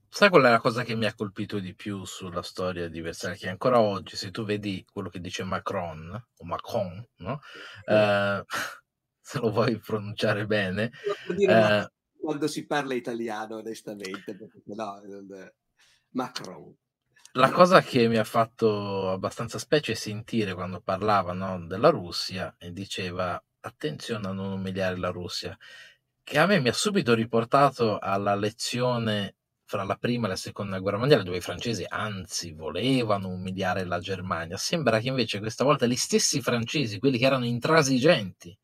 Sai 0.10 0.30
qual 0.30 0.44
è 0.44 0.50
la 0.50 0.60
cosa 0.60 0.84
che 0.84 0.96
mi 0.96 1.06
ha 1.06 1.14
colpito 1.14 1.60
di 1.60 1.76
più 1.76 2.06
sulla 2.06 2.42
storia 2.42 2.88
di 2.88 3.02
Versailles? 3.02 3.40
Che 3.40 3.50
ancora 3.50 3.82
oggi, 3.82 4.16
se 4.16 4.32
tu 4.32 4.46
vedi 4.46 4.86
quello 4.92 5.10
che 5.10 5.20
dice 5.20 5.44
Macron, 5.44 6.10
o 6.38 6.46
Macron, 6.46 7.08
no? 7.18 7.40
Eh, 7.86 8.44
se 9.22 9.40
lo 9.40 9.52
vuoi 9.52 9.78
pronunciare 9.80 10.46
bene, 10.46 10.92
eh, 11.38 11.92
quando 12.20 12.48
si 12.48 12.66
parla 12.66 12.94
italiano, 12.94 13.58
onestamente, 13.58 14.38
no, 14.66 15.02
non... 15.06 15.52
Macron. 16.12 16.76
La 17.34 17.52
cosa 17.52 17.82
che 17.82 18.08
mi 18.08 18.18
ha 18.18 18.24
fatto 18.24 19.12
abbastanza 19.12 19.60
specie 19.60 19.96
sentire 19.96 20.54
quando 20.54 20.82
parlava 20.82 21.34
no, 21.34 21.66
della 21.66 21.90
Russia 21.90 22.56
e 22.58 22.72
diceva 22.74 23.42
attenzione 23.62 24.28
a 24.28 24.32
non 24.32 24.52
umiliare 24.52 24.98
la 24.98 25.10
Russia, 25.10 25.56
che 26.24 26.40
a 26.40 26.46
me 26.46 26.60
mi 26.60 26.70
ha 26.70 26.74
subito 26.74 27.14
riportato 27.14 28.00
alla 28.00 28.36
lezione 28.36 29.36
fra 29.66 29.84
la 29.84 29.96
prima 29.96 30.26
e 30.26 30.30
la 30.30 30.36
seconda 30.36 30.80
guerra 30.80 30.98
mondiale, 30.98 31.24
dove 31.24 31.38
i 31.38 31.42
francesi 31.42 31.86
anzi 31.88 32.54
volevano 32.54 33.30
umiliare 33.30 33.84
la 33.86 34.00
Germania. 34.00 34.58
Sembra 34.58 35.00
che 35.00 35.10
invece 35.10 35.40
questa 35.40 35.64
volta 35.64 35.86
gli 35.86 35.96
stessi 35.96 36.42
francesi, 36.42 37.00
quelli 37.00 37.18
che 37.18 37.26
erano 37.26 37.46
intransigenti, 37.46 38.58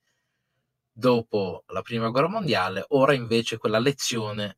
dopo 0.91 1.63
la 1.67 1.81
prima 1.81 2.09
guerra 2.09 2.29
mondiale, 2.29 2.85
ora 2.89 3.13
invece 3.13 3.57
quella 3.57 3.79
lezione 3.79 4.57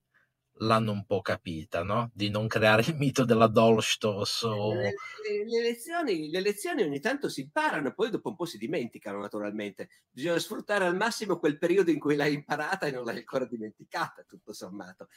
l'hanno 0.60 0.92
un 0.92 1.06
po' 1.06 1.22
capita, 1.22 1.84
no? 1.84 2.12
Di 2.14 2.30
non 2.30 2.48
creare 2.48 2.84
il 2.84 2.96
mito 2.96 3.26
della 3.26 3.48
Dolstos 3.48 4.44
o... 4.44 4.74
le, 4.74 4.82
le, 4.84 5.46
le, 5.46 5.62
lezioni, 5.62 6.30
le 6.30 6.40
lezioni 6.40 6.84
ogni 6.84 7.00
tanto 7.00 7.28
si 7.28 7.42
imparano 7.42 7.94
poi 7.94 8.10
dopo 8.10 8.30
un 8.30 8.36
po' 8.36 8.46
si 8.46 8.58
dimenticano 8.58 9.20
naturalmente. 9.20 9.90
Bisogna 10.12 10.40
sfruttare 10.40 10.86
al 10.86 10.96
massimo 10.96 11.40
quel 11.40 11.58
periodo 11.58 11.92
in 11.92 12.00
cui 12.00 12.16
l'hai 12.16 12.34
imparata 12.34 12.86
e 12.86 12.92
non 12.92 13.04
l'hai 13.04 13.18
ancora 13.18 13.46
dimenticata, 13.46 14.24
tutto 14.24 14.54
sommato. 14.54 15.10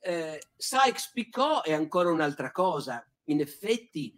Eh, 0.00 0.40
Sykes-Picot 0.56 1.64
è 1.64 1.72
ancora 1.72 2.10
un'altra 2.10 2.52
cosa. 2.52 3.04
In 3.24 3.40
effetti, 3.40 4.16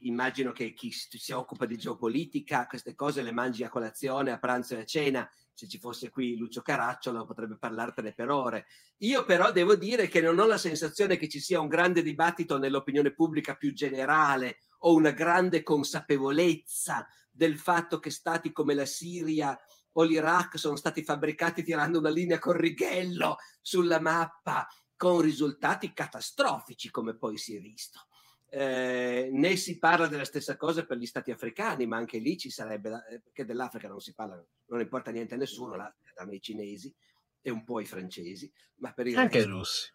immagino 0.00 0.52
che 0.52 0.74
chi 0.74 0.90
si 0.90 1.32
occupa 1.32 1.64
di 1.64 1.78
geopolitica 1.78 2.66
queste 2.66 2.94
cose 2.94 3.22
le 3.22 3.32
mangi 3.32 3.64
a 3.64 3.68
colazione, 3.70 4.32
a 4.32 4.38
pranzo 4.38 4.74
e 4.74 4.80
a 4.80 4.84
cena 4.84 5.30
se 5.58 5.66
ci 5.66 5.80
fosse 5.80 6.08
qui 6.08 6.36
Lucio 6.36 6.62
Caracciolo 6.62 7.24
potrebbe 7.24 7.56
parlartene 7.58 8.12
per 8.12 8.30
ore. 8.30 8.66
Io 8.98 9.24
però 9.24 9.50
devo 9.50 9.74
dire 9.74 10.06
che 10.06 10.20
non 10.20 10.38
ho 10.38 10.46
la 10.46 10.56
sensazione 10.56 11.16
che 11.16 11.28
ci 11.28 11.40
sia 11.40 11.58
un 11.58 11.66
grande 11.66 12.00
dibattito 12.00 12.58
nell'opinione 12.58 13.12
pubblica 13.12 13.56
più 13.56 13.72
generale 13.74 14.58
o 14.82 14.94
una 14.94 15.10
grande 15.10 15.64
consapevolezza 15.64 17.08
del 17.28 17.58
fatto 17.58 17.98
che 17.98 18.10
stati 18.10 18.52
come 18.52 18.72
la 18.72 18.86
Siria 18.86 19.58
o 19.94 20.04
l'Iraq 20.04 20.56
sono 20.56 20.76
stati 20.76 21.02
fabbricati 21.02 21.64
tirando 21.64 21.98
una 21.98 22.10
linea 22.10 22.38
con 22.38 22.52
righello 22.52 23.38
sulla 23.60 23.98
mappa 23.98 24.64
con 24.94 25.20
risultati 25.20 25.92
catastrofici 25.92 26.88
come 26.88 27.16
poi 27.16 27.36
si 27.36 27.56
è 27.56 27.60
visto. 27.60 28.06
Eh, 28.50 29.28
né 29.30 29.56
si 29.56 29.78
parla 29.78 30.06
della 30.06 30.24
stessa 30.24 30.56
cosa 30.56 30.86
per 30.86 30.96
gli 30.96 31.06
stati 31.06 31.30
africani, 31.30 31.86
ma 31.86 31.96
anche 31.98 32.18
lì 32.18 32.38
ci 32.38 32.50
sarebbe, 32.50 32.88
da, 32.90 33.06
eh, 33.06 33.20
perché 33.20 33.44
dell'Africa 33.44 33.88
non 33.88 34.00
si 34.00 34.14
parla, 34.14 34.42
non 34.66 34.80
importa 34.80 35.10
niente 35.10 35.34
a 35.34 35.36
nessuno, 35.36 35.76
danno 35.76 36.32
i 36.32 36.40
cinesi 36.40 36.94
e 37.42 37.50
un 37.50 37.64
po' 37.64 37.80
i 37.80 37.86
francesi, 37.86 38.50
ma 38.76 38.92
per 38.92 39.06
i 39.06 39.14
anche 39.14 39.38
resto, 39.38 39.48
i 39.48 39.50
russi. 39.50 39.92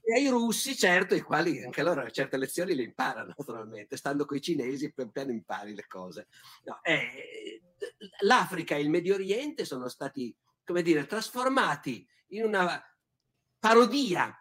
E 0.00 0.20
i 0.22 0.28
russi, 0.28 0.76
certo, 0.76 1.14
i 1.14 1.20
quali 1.20 1.62
anche 1.62 1.82
loro 1.82 2.08
certe 2.10 2.38
lezioni 2.38 2.74
le 2.74 2.82
imparano 2.82 3.34
naturalmente, 3.36 3.96
stando 3.96 4.24
con 4.24 4.36
i 4.36 4.40
cinesi 4.40 4.92
pian 4.92 5.10
piano 5.10 5.32
impari 5.32 5.74
le 5.74 5.86
cose. 5.86 6.28
No, 6.64 6.80
eh, 6.82 7.60
L'Africa 8.20 8.74
e 8.76 8.80
il 8.80 8.90
Medio 8.90 9.14
Oriente 9.14 9.64
sono 9.64 9.88
stati, 9.88 10.34
come 10.64 10.82
dire, 10.82 11.06
trasformati 11.06 12.06
in 12.28 12.44
una 12.44 12.82
parodia 13.58 14.37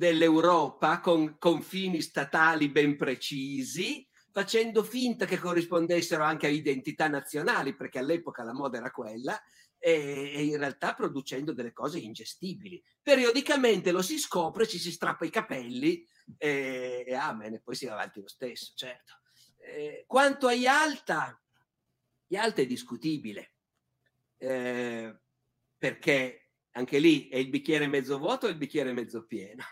dell'Europa 0.00 0.98
con 1.00 1.36
confini 1.38 2.00
statali 2.00 2.70
ben 2.70 2.96
precisi, 2.96 4.08
facendo 4.32 4.82
finta 4.82 5.26
che 5.26 5.36
corrispondessero 5.36 6.24
anche 6.24 6.46
a 6.46 6.50
identità 6.50 7.06
nazionali, 7.06 7.76
perché 7.76 7.98
all'epoca 7.98 8.42
la 8.42 8.54
moda 8.54 8.78
era 8.78 8.90
quella, 8.90 9.38
e, 9.78 10.32
e 10.34 10.42
in 10.42 10.56
realtà 10.56 10.94
producendo 10.94 11.52
delle 11.52 11.74
cose 11.74 11.98
ingestibili. 11.98 12.82
Periodicamente 13.02 13.92
lo 13.92 14.00
si 14.00 14.18
scopre, 14.18 14.66
ci 14.66 14.78
si 14.78 14.90
strappa 14.90 15.26
i 15.26 15.30
capelli 15.30 16.02
e, 16.38 17.04
e 17.06 17.14
amen, 17.14 17.52
e 17.52 17.60
poi 17.60 17.74
si 17.74 17.84
va 17.84 17.92
avanti 17.92 18.22
lo 18.22 18.28
stesso, 18.28 18.72
certo. 18.74 19.20
Eh, 19.58 20.04
quanto 20.06 20.46
a 20.46 20.54
Yalta, 20.54 21.38
Yalta 22.28 22.62
è 22.62 22.66
discutibile, 22.66 23.52
eh, 24.38 25.14
perché 25.76 26.52
anche 26.70 26.98
lì 26.98 27.28
è 27.28 27.36
il 27.36 27.50
bicchiere 27.50 27.86
mezzo 27.86 28.16
vuoto 28.16 28.46
o 28.46 28.48
il 28.48 28.56
bicchiere 28.56 28.94
mezzo 28.94 29.26
pieno. 29.26 29.62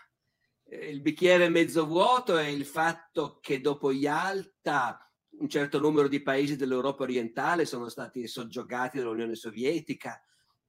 Eh, 0.69 0.89
il 0.89 1.01
bicchiere 1.01 1.49
mezzo 1.49 1.85
vuoto 1.85 2.37
è 2.37 2.45
il 2.45 2.65
fatto 2.65 3.39
che 3.41 3.59
dopo 3.59 3.91
Yalta 3.91 5.03
un 5.39 5.49
certo 5.49 5.79
numero 5.79 6.07
di 6.07 6.21
paesi 6.21 6.55
dell'Europa 6.55 7.03
orientale 7.03 7.65
sono 7.65 7.87
stati 7.87 8.27
soggiogati 8.27 8.97
dall'Unione 8.97 9.35
Sovietica 9.35 10.21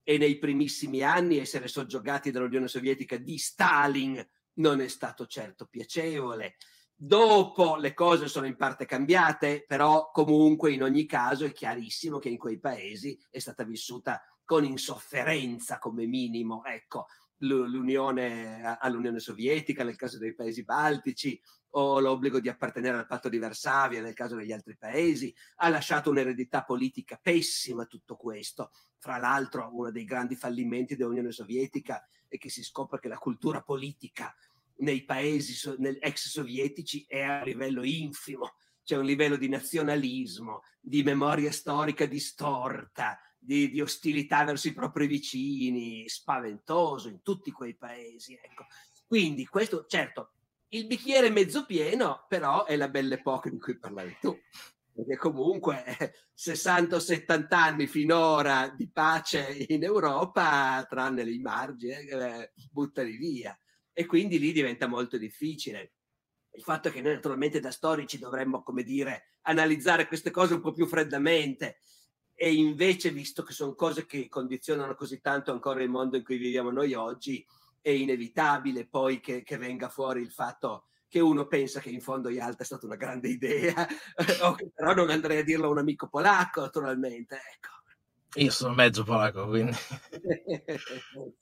e 0.03 0.17
nei 0.17 0.39
primissimi 0.39 1.03
anni 1.03 1.39
essere 1.39 1.69
soggiogati 1.69 2.31
dall'Unione 2.31 2.69
Sovietica 2.69 3.17
di 3.17 3.37
Stalin 3.37 4.25
non 4.55 4.81
è 4.81 4.89
stato 4.89 5.27
certo 5.27 5.67
piacevole. 5.67 6.57
Dopo 6.95 7.77
le 7.77 7.95
cose 7.95 8.29
sono 8.29 8.47
in 8.47 8.57
parte 8.57 8.85
cambiate, 8.85 9.65
però 9.67 10.11
comunque 10.11 10.73
in 10.73 10.83
ogni 10.83 11.07
caso 11.07 11.47
è 11.47 11.53
chiarissimo 11.53 12.19
che 12.19 12.29
in 12.29 12.37
quei 12.39 12.59
paesi 12.59 13.19
è 13.31 13.39
stata 13.39 13.65
vissuta 13.65 14.23
con 14.45 14.65
insofferenza 14.65 15.79
come 15.79 16.07
minimo, 16.07 16.63
ecco, 16.65 17.07
l'unione 17.41 18.77
all'Unione 18.79 19.19
Sovietica 19.21 19.85
nel 19.85 19.97
caso 19.97 20.19
dei 20.19 20.35
paesi 20.35 20.65
baltici, 20.65 21.41
o 21.75 22.01
l'obbligo 22.01 22.41
di 22.41 22.49
appartenere 22.49 22.99
al 22.99 23.07
patto 23.07 23.29
di 23.29 23.39
Varsavia 23.39 24.03
nel 24.03 24.15
caso 24.15 24.35
degli 24.35 24.53
altri 24.53 24.77
paesi, 24.77 25.35
ha 25.57 25.69
lasciato 25.69 26.11
un'eredità 26.11 26.65
politica 26.65 27.19
pessima 27.23 27.85
tutto 27.85 28.17
questo. 28.17 28.73
Fra 28.99 29.19
l'altro 29.19 29.71
uno 29.73 29.91
dei 29.91 30.05
grandi 30.05 30.35
fallimenti 30.35 30.97
dell'Unione 30.97 31.31
Sovietica 31.31 32.05
è 32.27 32.39
che 32.39 32.51
si 32.51 32.63
scopre 32.65 32.99
che 32.99 33.09
la 33.09 33.19
cultura 33.19 33.63
politica 33.63 34.35
nei 34.79 35.05
paesi 35.05 35.55
ex 36.01 36.29
sovietici 36.29 37.05
è 37.07 37.23
a 37.23 37.45
livello 37.45 37.85
infimo, 37.85 38.55
c'è 38.83 38.97
un 38.97 39.05
livello 39.05 39.37
di 39.37 39.49
nazionalismo, 39.49 40.63
di 40.81 41.03
memoria 41.03 41.53
storica 41.53 42.07
distorta, 42.07 43.19
di, 43.41 43.71
di 43.71 43.81
ostilità 43.81 44.45
verso 44.45 44.69
i 44.69 44.75
propri 44.75 45.07
vicini, 45.07 46.09
spaventoso 46.09 47.09
in 47.09 47.23
tutti 47.23 47.51
quei 47.51 47.75
paesi. 47.75 48.35
Ecco. 48.35 48.67
Quindi 49.07 49.47
questo, 49.47 49.87
certo, 49.89 50.33
il 50.69 50.87
bicchiere 50.87 51.31
mezzo 51.31 51.65
pieno, 51.65 52.27
però, 52.29 52.65
è 52.65 52.77
la 52.77 52.89
belle 52.89 53.15
epoca 53.15 53.49
di 53.49 53.59
cui 53.59 53.79
parlavi 53.79 54.19
tu. 54.21 54.39
Perché 54.93 55.17
comunque 55.17 55.85
60 56.35 56.97
o 56.97 56.99
70 56.99 57.57
anni 57.57 57.87
finora 57.87 58.69
di 58.69 58.89
pace 58.91 59.67
in 59.69 59.83
Europa, 59.83 60.85
tranne 60.89 61.23
i 61.23 61.39
margini, 61.39 62.07
eh, 62.07 62.53
buttali 62.71 63.17
via. 63.17 63.59
E 63.93 64.07
quindi 64.07 64.39
lì 64.39 64.53
diventa 64.53 64.87
molto 64.87 65.17
difficile. 65.17 65.95
Il 66.53 66.63
fatto 66.63 66.89
è 66.89 66.93
che 66.93 67.01
noi 67.01 67.15
naturalmente 67.15 67.61
da 67.61 67.71
storici 67.71 68.19
dovremmo, 68.19 68.63
come 68.63 68.83
dire, 68.83 69.39
analizzare 69.43 70.07
queste 70.07 70.31
cose 70.31 70.55
un 70.55 70.61
po' 70.61 70.73
più 70.73 70.87
freddamente 70.87 71.79
e 72.43 72.55
invece, 72.55 73.11
visto 73.11 73.43
che 73.43 73.53
sono 73.53 73.75
cose 73.75 74.07
che 74.07 74.27
condizionano 74.31 74.95
così 74.95 75.21
tanto 75.21 75.53
ancora 75.53 75.83
il 75.83 75.91
mondo 75.91 76.17
in 76.17 76.25
cui 76.25 76.39
viviamo 76.39 76.71
noi 76.71 76.95
oggi, 76.95 77.47
è 77.83 77.91
inevitabile 77.91 78.89
poi 78.89 79.21
che, 79.21 79.43
che, 79.43 79.59
venga 79.59 79.91
fuori 79.91 80.23
il 80.23 80.31
fatto 80.31 80.87
che 81.07 81.21
uno 81.21 81.47
pensa 81.47 81.81
che 81.81 81.91
in 81.91 82.01
fondo 82.01 82.31
Yalta 82.31 82.63
è 82.63 82.65
stata 82.65 82.87
una 82.87 82.97
grande 82.97 83.29
idea, 83.29 83.87
però 84.75 84.95
non 84.95 85.11
andrei 85.11 85.41
a 85.41 85.45
dirlo 85.45 85.67
a 85.67 85.71
un 85.71 85.81
amico 85.81 86.09
polacco, 86.09 86.63
naturalmente. 86.63 87.35
Ecco. 87.35 88.41
Io 88.41 88.51
sono 88.51 88.73
mezzo 88.73 89.05
polacco, 89.05 89.47
quindi... 89.47 89.77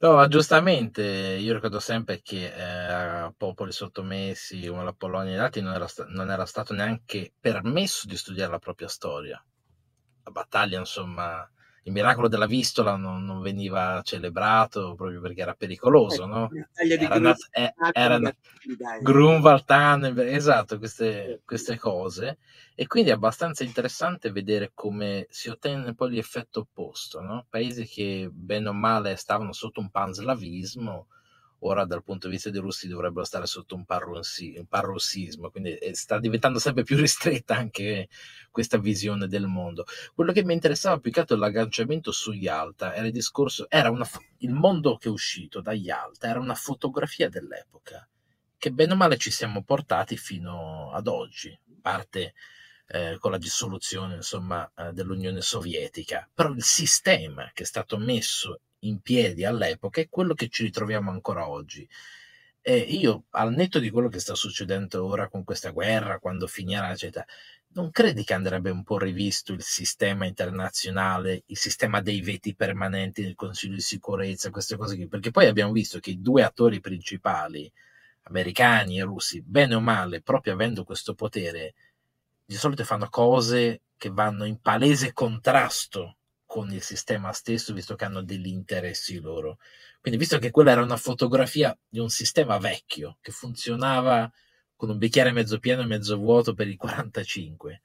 no, 0.00 0.14
ma 0.14 0.26
giustamente, 0.26 1.02
io 1.04 1.54
ricordo 1.54 1.78
sempre 1.78 2.22
che 2.22 2.46
eh, 2.46 3.32
popoli 3.36 3.70
sottomessi 3.70 4.66
come 4.66 4.82
la 4.82 4.94
Polonia 4.94 5.30
e 5.30 5.36
gli 5.36 5.38
altri 5.38 5.60
non 5.60 5.74
era, 5.74 5.86
sta- 5.86 6.06
non 6.06 6.28
era 6.28 6.44
stato 6.44 6.74
neanche 6.74 7.34
permesso 7.38 8.08
di 8.08 8.16
studiare 8.16 8.50
la 8.50 8.58
propria 8.58 8.88
storia. 8.88 9.40
La 10.24 10.30
battaglia, 10.30 10.78
insomma, 10.78 11.48
il 11.84 11.92
miracolo 11.92 12.28
della 12.28 12.46
Vistola 12.46 12.96
non, 12.96 13.24
non, 13.24 13.40
veniva 13.40 14.00
celebrato 14.04 14.94
proprio 14.94 15.20
perché 15.20 15.40
era 15.40 15.54
pericoloso, 15.54 16.26
no? 16.26 16.50
Era, 16.74 17.16
una, 17.16 17.34
eh, 17.50 17.72
era 17.92 18.16
una, 18.16 18.34
Grunwald, 19.00 20.18
esatto, 20.18 20.78
queste, 20.78 21.40
queste, 21.44 21.78
cose. 21.78 22.38
E 22.74 22.86
quindi 22.86 23.10
è 23.10 23.14
abbastanza 23.14 23.64
interessante 23.64 24.30
vedere 24.30 24.72
come 24.74 25.26
si 25.30 25.48
ottiene 25.48 25.94
poi 25.94 26.12
l'effetto 26.12 26.60
opposto, 26.60 27.20
no? 27.20 27.46
Paesi 27.48 27.86
che 27.86 28.28
bene 28.30 28.68
o 28.68 28.72
male 28.74 29.16
stavano 29.16 29.52
sotto 29.52 29.80
un 29.80 29.90
panslavismo, 29.90 31.06
ora 31.60 31.84
dal 31.84 32.02
punto 32.02 32.26
di 32.26 32.34
vista 32.34 32.50
dei 32.50 32.60
russi 32.60 32.88
dovrebbero 32.88 33.24
stare 33.24 33.46
sotto 33.46 33.74
un, 33.74 33.84
parrossi, 33.84 34.54
un 34.56 34.66
parrossismo, 34.66 35.50
quindi 35.50 35.74
eh, 35.74 35.94
sta 35.94 36.18
diventando 36.18 36.58
sempre 36.58 36.84
più 36.84 36.96
ristretta 37.00 37.56
anche 37.56 38.08
questa 38.50 38.78
visione 38.78 39.26
del 39.26 39.46
mondo. 39.46 39.84
Quello 40.14 40.32
che 40.32 40.44
mi 40.44 40.54
interessava 40.54 40.98
più 40.98 41.10
che 41.10 41.20
altro 41.20 41.36
l'agganciamento 41.36 42.12
su 42.12 42.32
Yalta 42.32 42.94
era 42.94 43.06
il 43.06 43.12
discorso, 43.12 43.68
era 43.68 43.90
una, 43.90 44.08
il 44.38 44.52
mondo 44.52 44.96
che 44.96 45.08
è 45.08 45.12
uscito 45.12 45.60
da 45.60 45.72
Yalta 45.72 46.28
era 46.28 46.40
una 46.40 46.54
fotografia 46.54 47.28
dell'epoca, 47.28 48.08
che 48.56 48.70
bene 48.72 48.92
o 48.92 48.96
male 48.96 49.16
ci 49.16 49.30
siamo 49.30 49.62
portati 49.62 50.16
fino 50.16 50.90
ad 50.92 51.06
oggi, 51.08 51.58
parte 51.80 52.34
eh, 52.88 53.18
con 53.18 53.30
la 53.30 53.38
dissoluzione 53.38 54.16
insomma, 54.16 54.70
eh, 54.76 54.92
dell'Unione 54.92 55.40
Sovietica, 55.40 56.28
però 56.32 56.50
il 56.50 56.62
sistema 56.62 57.50
che 57.52 57.62
è 57.62 57.66
stato 57.66 57.96
messo 57.98 58.60
in 58.80 59.00
piedi 59.00 59.44
all'epoca 59.44 60.00
è 60.00 60.08
quello 60.08 60.34
che 60.34 60.48
ci 60.48 60.64
ritroviamo 60.64 61.10
ancora 61.10 61.48
oggi. 61.48 61.88
E 62.62 62.76
io, 62.76 63.24
al 63.30 63.52
netto 63.54 63.78
di 63.78 63.90
quello 63.90 64.08
che 64.08 64.20
sta 64.20 64.34
succedendo 64.34 65.04
ora 65.04 65.28
con 65.28 65.44
questa 65.44 65.70
guerra, 65.70 66.18
quando 66.18 66.46
finirà, 66.46 66.92
eccetera, 66.92 67.24
non 67.72 67.90
credi 67.90 68.24
che 68.24 68.34
andrebbe 68.34 68.70
un 68.70 68.82
po' 68.82 68.98
rivisto 68.98 69.52
il 69.52 69.62
sistema 69.62 70.26
internazionale, 70.26 71.42
il 71.46 71.56
sistema 71.56 72.00
dei 72.02 72.20
veti 72.20 72.54
permanenti 72.54 73.22
del 73.22 73.34
Consiglio 73.34 73.76
di 73.76 73.80
sicurezza, 73.80 74.50
queste 74.50 74.76
cose 74.76 74.96
qui? 74.96 75.08
Perché 75.08 75.30
poi 75.30 75.46
abbiamo 75.46 75.72
visto 75.72 75.98
che 76.00 76.10
i 76.10 76.20
due 76.20 76.42
attori 76.42 76.80
principali, 76.80 77.70
americani 78.24 78.98
e 78.98 79.04
russi, 79.04 79.40
bene 79.42 79.74
o 79.74 79.80
male, 79.80 80.20
proprio 80.20 80.52
avendo 80.54 80.84
questo 80.84 81.14
potere, 81.14 81.74
di 82.44 82.54
solito 82.56 82.84
fanno 82.84 83.08
cose 83.08 83.82
che 83.96 84.10
vanno 84.10 84.44
in 84.44 84.60
palese 84.60 85.12
contrasto 85.12 86.16
con 86.50 86.72
il 86.72 86.82
sistema 86.82 87.30
stesso, 87.30 87.72
visto 87.72 87.94
che 87.94 88.04
hanno 88.04 88.24
degli 88.24 88.48
interessi 88.48 89.20
loro. 89.20 89.58
Quindi, 90.00 90.18
visto 90.18 90.40
che 90.40 90.50
quella 90.50 90.72
era 90.72 90.82
una 90.82 90.96
fotografia 90.96 91.78
di 91.88 92.00
un 92.00 92.10
sistema 92.10 92.58
vecchio 92.58 93.18
che 93.20 93.30
funzionava 93.30 94.28
con 94.74 94.90
un 94.90 94.98
bicchiere 94.98 95.30
mezzo 95.30 95.60
pieno 95.60 95.82
e 95.82 95.86
mezzo 95.86 96.16
vuoto 96.16 96.52
per 96.52 96.66
i 96.66 96.74
45, 96.74 97.82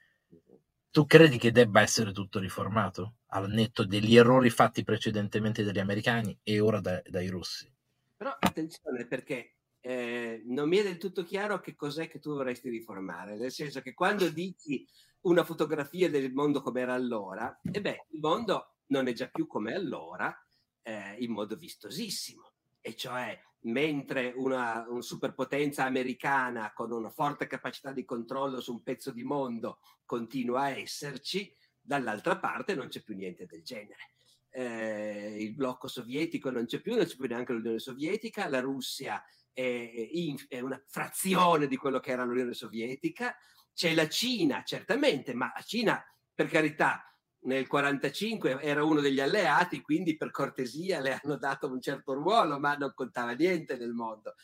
tu 0.89 1.05
credi 1.05 1.37
che 1.37 1.51
debba 1.51 1.81
essere 1.81 2.11
tutto 2.11 2.39
riformato 2.39 3.17
al 3.27 3.51
netto 3.51 3.85
degli 3.85 4.17
errori 4.17 4.49
fatti 4.49 4.83
precedentemente 4.83 5.63
dagli 5.63 5.77
americani 5.77 6.35
e 6.41 6.59
ora 6.59 6.79
da, 6.79 6.99
dai 7.05 7.27
russi? 7.27 7.71
Però 8.17 8.35
attenzione 8.39 9.05
perché 9.05 9.57
eh, 9.79 10.41
non 10.47 10.67
mi 10.67 10.77
è 10.77 10.83
del 10.83 10.97
tutto 10.97 11.23
chiaro 11.23 11.59
che 11.59 11.75
cos'è 11.75 12.07
che 12.07 12.17
tu 12.17 12.33
vorresti 12.33 12.69
riformare, 12.69 13.37
nel 13.37 13.51
senso 13.51 13.81
che 13.81 13.93
quando 13.93 14.27
dici 14.29 14.87
una 15.25 15.43
fotografia 15.43 16.09
del 16.09 16.33
mondo 16.33 16.61
come 16.61 16.81
era 16.81 16.93
allora, 16.93 17.59
e 17.71 17.81
beh, 17.81 18.07
il 18.11 18.19
mondo 18.19 18.75
non 18.87 19.07
è 19.07 19.13
già 19.13 19.27
più 19.27 19.47
come 19.47 19.73
allora 19.73 20.35
eh, 20.81 21.15
in 21.19 21.31
modo 21.31 21.55
vistosissimo, 21.55 22.53
e 22.79 22.95
cioè 22.95 23.39
mentre 23.61 24.31
una, 24.35 24.85
una 24.87 25.01
superpotenza 25.01 25.85
americana 25.85 26.71
con 26.73 26.91
una 26.91 27.09
forte 27.09 27.47
capacità 27.47 27.91
di 27.91 28.05
controllo 28.05 28.61
su 28.61 28.73
un 28.73 28.83
pezzo 28.83 29.11
di 29.11 29.23
mondo 29.23 29.79
continua 30.05 30.61
a 30.61 30.77
esserci, 30.77 31.51
dall'altra 31.81 32.37
parte 32.37 32.75
non 32.75 32.87
c'è 32.87 33.01
più 33.01 33.15
niente 33.15 33.47
del 33.47 33.63
genere. 33.63 34.11
Eh, 34.51 35.37
il 35.39 35.53
blocco 35.55 35.87
sovietico 35.87 36.51
non 36.51 36.65
c'è 36.65 36.79
più, 36.79 36.95
non 36.95 37.05
c'è 37.05 37.15
più 37.15 37.27
neanche 37.27 37.53
l'Unione 37.53 37.79
Sovietica, 37.79 38.47
la 38.47 38.59
Russia 38.59 39.23
è, 39.51 39.61
in, 39.61 40.35
è 40.47 40.59
una 40.59 40.81
frazione 40.85 41.67
di 41.67 41.75
quello 41.75 41.99
che 41.99 42.11
era 42.11 42.23
l'Unione 42.23 42.53
Sovietica, 42.53 43.35
c'è 43.75 43.93
la 43.93 44.07
Cina, 44.07 44.63
certamente, 44.63 45.33
ma 45.33 45.51
la 45.53 45.61
Cina, 45.61 46.03
per 46.33 46.47
carità, 46.47 47.05
nel 47.45 47.67
1945 47.69 48.61
era 48.61 48.83
uno 48.83 49.01
degli 49.01 49.19
alleati, 49.19 49.81
quindi 49.81 50.17
per 50.17 50.31
cortesia 50.31 50.99
le 50.99 51.19
hanno 51.21 51.35
dato 51.35 51.67
un 51.67 51.81
certo 51.81 52.13
ruolo, 52.13 52.57
ma 52.57 52.75
non 52.75 52.93
contava 52.95 53.33
niente 53.33 53.77
nel 53.77 53.91
mondo. 53.91 54.35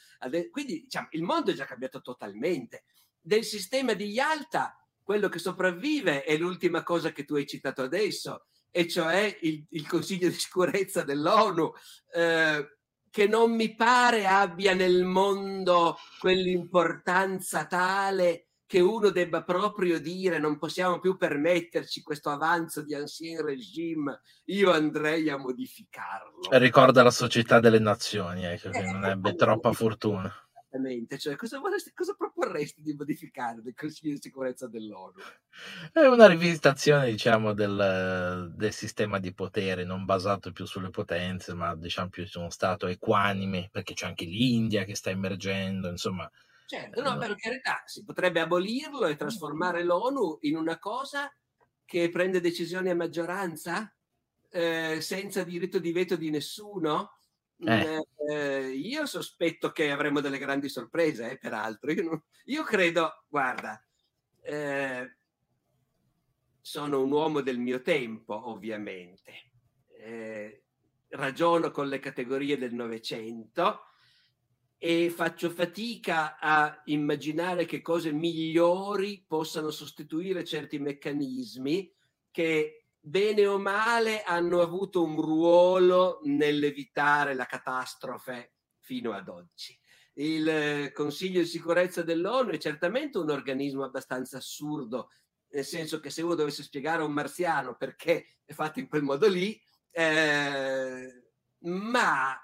Quindi 0.51 0.81
diciamo, 0.83 1.07
il 1.11 1.23
mondo 1.23 1.51
è 1.51 1.53
già 1.55 1.65
cambiato 1.65 2.01
totalmente. 2.01 2.83
Del 3.19 3.43
sistema 3.43 3.93
di 3.93 4.05
Yalta, 4.05 4.77
quello 5.01 5.29
che 5.29 5.39
sopravvive 5.39 6.23
è 6.23 6.37
l'ultima 6.37 6.83
cosa 6.83 7.11
che 7.11 7.25
tu 7.25 7.35
hai 7.35 7.47
citato 7.47 7.81
adesso, 7.81 8.45
e 8.69 8.87
cioè 8.87 9.35
il, 9.41 9.65
il 9.69 9.87
Consiglio 9.87 10.27
di 10.27 10.35
sicurezza 10.35 11.03
dell'ONU. 11.03 11.71
Eh, 12.13 12.75
che 13.11 13.27
non 13.27 13.53
mi 13.53 13.75
pare 13.75 14.25
abbia 14.25 14.73
nel 14.73 15.03
mondo 15.03 15.97
quell'importanza 16.17 17.65
tale 17.65 18.50
che 18.71 18.79
uno 18.79 19.09
debba 19.09 19.43
proprio 19.43 19.99
dire 19.99 20.39
non 20.39 20.57
possiamo 20.57 21.01
più 21.01 21.17
permetterci 21.17 22.01
questo 22.01 22.29
avanzo 22.29 22.81
di 22.81 22.95
ancien 22.95 23.43
regime, 23.43 24.21
io 24.45 24.71
andrei 24.71 25.27
a 25.27 25.35
modificarlo. 25.35 26.47
Ricorda 26.51 27.03
la 27.03 27.11
società 27.11 27.59
delle 27.59 27.79
nazioni, 27.79 28.45
ecco, 28.45 28.69
che 28.69 28.83
non 28.83 29.03
ebbe 29.03 29.35
troppa 29.35 29.73
fortuna. 29.73 30.33
Esattamente, 30.55 31.17
cioè 31.17 31.35
cosa, 31.35 31.59
vorresti, 31.59 31.91
cosa 31.93 32.15
proporresti 32.17 32.81
di 32.81 32.93
modificare 32.93 33.61
del 33.61 33.73
Consiglio 33.75 34.13
di 34.13 34.21
sicurezza 34.21 34.69
dell'ONU? 34.69 35.19
È 35.91 36.05
una 36.05 36.27
rivisitazione, 36.27 37.11
diciamo, 37.11 37.51
del, 37.51 38.53
del, 38.55 38.71
sistema 38.71 39.19
di 39.19 39.33
potere, 39.33 39.83
non 39.83 40.05
basato 40.05 40.53
più 40.53 40.63
sulle 40.63 40.91
potenze, 40.91 41.53
ma 41.53 41.75
diciamo 41.75 42.07
più 42.07 42.25
su 42.25 42.39
uno 42.39 42.49
stato 42.49 42.87
equanime, 42.87 43.67
perché 43.69 43.93
c'è 43.93 44.05
anche 44.05 44.23
l'India 44.23 44.85
che 44.85 44.95
sta 44.95 45.09
emergendo, 45.09 45.89
insomma. 45.89 46.31
Certo, 46.71 47.01
no, 47.01 47.17
per 47.17 47.35
carità, 47.35 47.83
si 47.85 48.01
potrebbe 48.05 48.39
abolirlo 48.39 49.05
e 49.07 49.17
trasformare 49.17 49.83
l'ONU 49.83 50.37
in 50.43 50.55
una 50.55 50.79
cosa 50.79 51.29
che 51.83 52.09
prende 52.09 52.39
decisioni 52.39 52.89
a 52.89 52.95
maggioranza, 52.95 53.93
eh, 54.49 55.01
senza 55.01 55.43
diritto 55.43 55.79
di 55.79 55.91
veto 55.91 56.15
di 56.15 56.29
nessuno, 56.29 57.17
eh. 57.57 58.01
Eh, 58.29 58.69
io 58.69 59.05
sospetto 59.05 59.73
che 59.73 59.91
avremo 59.91 60.21
delle 60.21 60.37
grandi 60.37 60.69
sorprese, 60.69 61.31
eh, 61.31 61.37
peraltro. 61.37 61.91
Io, 61.91 62.03
non, 62.03 62.23
io, 62.45 62.63
credo, 62.63 63.25
guarda, 63.27 63.85
eh, 64.41 65.17
sono 66.61 67.01
un 67.01 67.11
uomo 67.11 67.41
del 67.41 67.59
mio 67.59 67.81
tempo, 67.81 68.49
ovviamente. 68.49 69.51
Eh, 69.99 70.63
ragiono 71.09 71.69
con 71.69 71.89
le 71.89 71.99
categorie 71.99 72.57
del 72.57 72.73
Novecento 72.73 73.87
e 74.83 75.11
faccio 75.11 75.51
fatica 75.51 76.39
a 76.39 76.81
immaginare 76.85 77.65
che 77.65 77.83
cose 77.83 78.11
migliori 78.11 79.23
possano 79.27 79.69
sostituire 79.69 80.43
certi 80.43 80.79
meccanismi 80.79 81.93
che 82.31 82.87
bene 82.99 83.45
o 83.45 83.59
male 83.59 84.23
hanno 84.23 84.59
avuto 84.59 85.03
un 85.03 85.21
ruolo 85.21 86.21
nell'evitare 86.23 87.35
la 87.35 87.45
catastrofe 87.45 88.53
fino 88.79 89.11
ad 89.11 89.29
oggi. 89.29 89.79
Il 90.13 90.91
Consiglio 90.95 91.41
di 91.41 91.47
sicurezza 91.47 92.01
dell'ONU 92.01 92.49
è 92.49 92.57
certamente 92.57 93.19
un 93.19 93.29
organismo 93.29 93.83
abbastanza 93.83 94.37
assurdo, 94.37 95.11
nel 95.49 95.63
senso 95.63 95.99
che 95.99 96.09
se 96.09 96.23
uno 96.23 96.33
dovesse 96.33 96.63
spiegare 96.63 97.03
a 97.03 97.05
un 97.05 97.13
marziano 97.13 97.75
perché 97.75 98.37
è 98.43 98.53
fatto 98.53 98.79
in 98.79 98.87
quel 98.87 99.03
modo 99.03 99.27
lì, 99.27 99.61
eh, 99.91 101.23
ma 101.59 102.35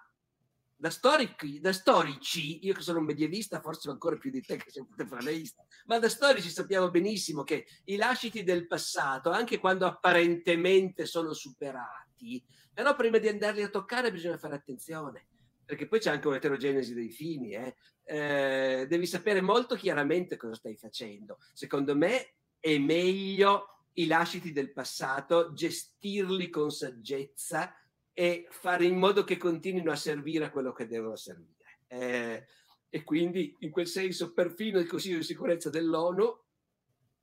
da 0.80 0.92
storici, 0.92 1.60
da 1.60 1.74
storici, 1.74 2.64
io 2.66 2.74
che 2.74 2.82
sono 2.82 3.00
un 3.00 3.06
medievista, 3.06 3.60
forse 3.60 3.90
ancora 3.90 4.16
più 4.16 4.30
di 4.30 4.42
te 4.42 4.58
che 4.58 4.70
sei 4.70 4.84
un 4.84 4.90
contemporaneista, 4.90 5.66
ma 5.86 5.98
da 5.98 6.08
storici 6.08 6.50
sappiamo 6.50 6.92
benissimo 6.92 7.44
che 7.44 7.66
i 7.86 7.96
lasciti 7.96 8.44
del 8.44 8.68
passato, 8.68 9.32
anche 9.32 9.58
quando 9.58 9.88
apparentemente 9.88 11.06
sono 11.06 11.34
superati, 11.34 12.44
però 12.72 12.96
prima 12.96 13.18
di 13.18 13.28
andarli 13.28 13.64
a 13.64 13.70
toccare 13.70 14.12
bisogna 14.12 14.38
fare 14.38 14.54
attenzione, 14.54 15.28
perché 15.66 15.88
poi 15.88 16.00
c'è 16.00 16.12
anche 16.12 16.28
un'eterogenesi 16.28 16.94
dei 16.94 17.10
fini, 17.10 17.54
eh? 17.54 17.76
Eh, 18.04 18.86
devi 18.88 19.06
sapere 19.06 19.42
molto 19.42 19.76
chiaramente 19.76 20.38
cosa 20.38 20.54
stai 20.54 20.78
facendo. 20.78 21.40
Secondo 21.54 21.94
me 21.96 22.36
è 22.60 22.78
meglio 22.78 23.84
i 23.94 24.06
lasciti 24.06 24.54
del 24.54 24.72
passato, 24.72 25.52
gestirli 25.54 26.50
con 26.50 26.70
saggezza, 26.70 27.74
e 28.20 28.48
fare 28.50 28.84
in 28.86 28.98
modo 28.98 29.24
che 29.24 29.38
continuino 29.38 29.92
a 29.92 29.96
servire 29.96 30.46
a 30.46 30.50
quello 30.50 30.74
che 30.74 30.88
devono 30.88 31.16
servire. 31.16 31.82
Eh, 31.86 32.48
e 32.90 33.04
quindi, 33.04 33.56
in 33.60 33.70
quel 33.70 33.86
senso, 33.86 34.34
perfino 34.34 34.80
il 34.80 34.88
Consiglio 34.88 35.20
di 35.20 35.24
sicurezza 35.24 35.70
dell'ONU, 35.70 36.36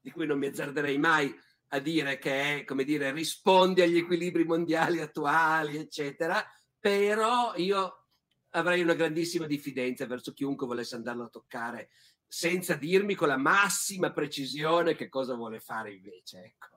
di 0.01 0.13
cui 0.13 0.25
non 0.25 0.39
mi 0.39 0.47
azzarderei 0.47 0.97
mai 0.99 1.37
a 1.71 1.81
dire 1.81 2.17
che 2.21 2.61
è, 2.61 2.65
come 2.65 2.85
dire, 2.85 3.11
risponde 3.11 3.83
agli 3.83 3.97
equilibri 3.97 4.45
mondiali 4.45 5.01
attuali, 5.01 5.79
eccetera, 5.79 6.41
però 6.79 7.57
io 7.57 8.05
avrei 8.51 8.81
una 8.81 8.95
grandissima 8.95 9.47
diffidenza 9.49 10.07
verso 10.07 10.33
chiunque 10.33 10.69
volesse 10.69 10.95
andarlo 10.95 11.25
a 11.25 11.29
toccare 11.29 11.91
senza 12.25 12.75
dirmi 12.75 13.17
con 13.17 13.27
la 13.27 13.37
massima 13.37 14.13
precisione 14.13 14.95
che 14.95 15.09
cosa 15.09 15.35
vuole 15.35 15.59
fare 15.59 15.93
invece. 15.93 16.39
Ecco. 16.45 16.74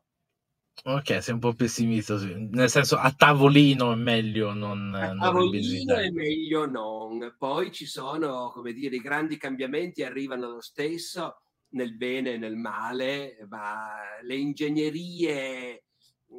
Ok, 0.84 1.22
sei 1.22 1.34
un 1.34 1.40
po' 1.40 1.54
pessimista, 1.54 2.18
nel 2.18 2.70
senso 2.70 2.98
a 2.98 3.12
tavolino 3.12 3.92
è 3.92 3.96
meglio 3.96 4.54
non... 4.54 4.94
A 4.94 5.16
tavolino 5.16 5.96
è 5.96 6.10
meglio 6.12 6.66
non. 6.66 7.36
Poi 7.38 7.72
ci 7.72 7.86
sono, 7.86 8.52
come 8.52 8.74
dire, 8.74 8.96
i 8.96 9.02
grandi 9.02 9.38
cambiamenti 9.38 10.04
arrivano 10.04 10.50
lo 10.50 10.62
stesso 10.62 11.42
nel 11.70 11.96
bene 11.96 12.34
e 12.34 12.38
nel 12.38 12.56
male, 12.56 13.46
ma 13.50 13.96
le 14.22 14.36
ingegnerie, 14.36 15.86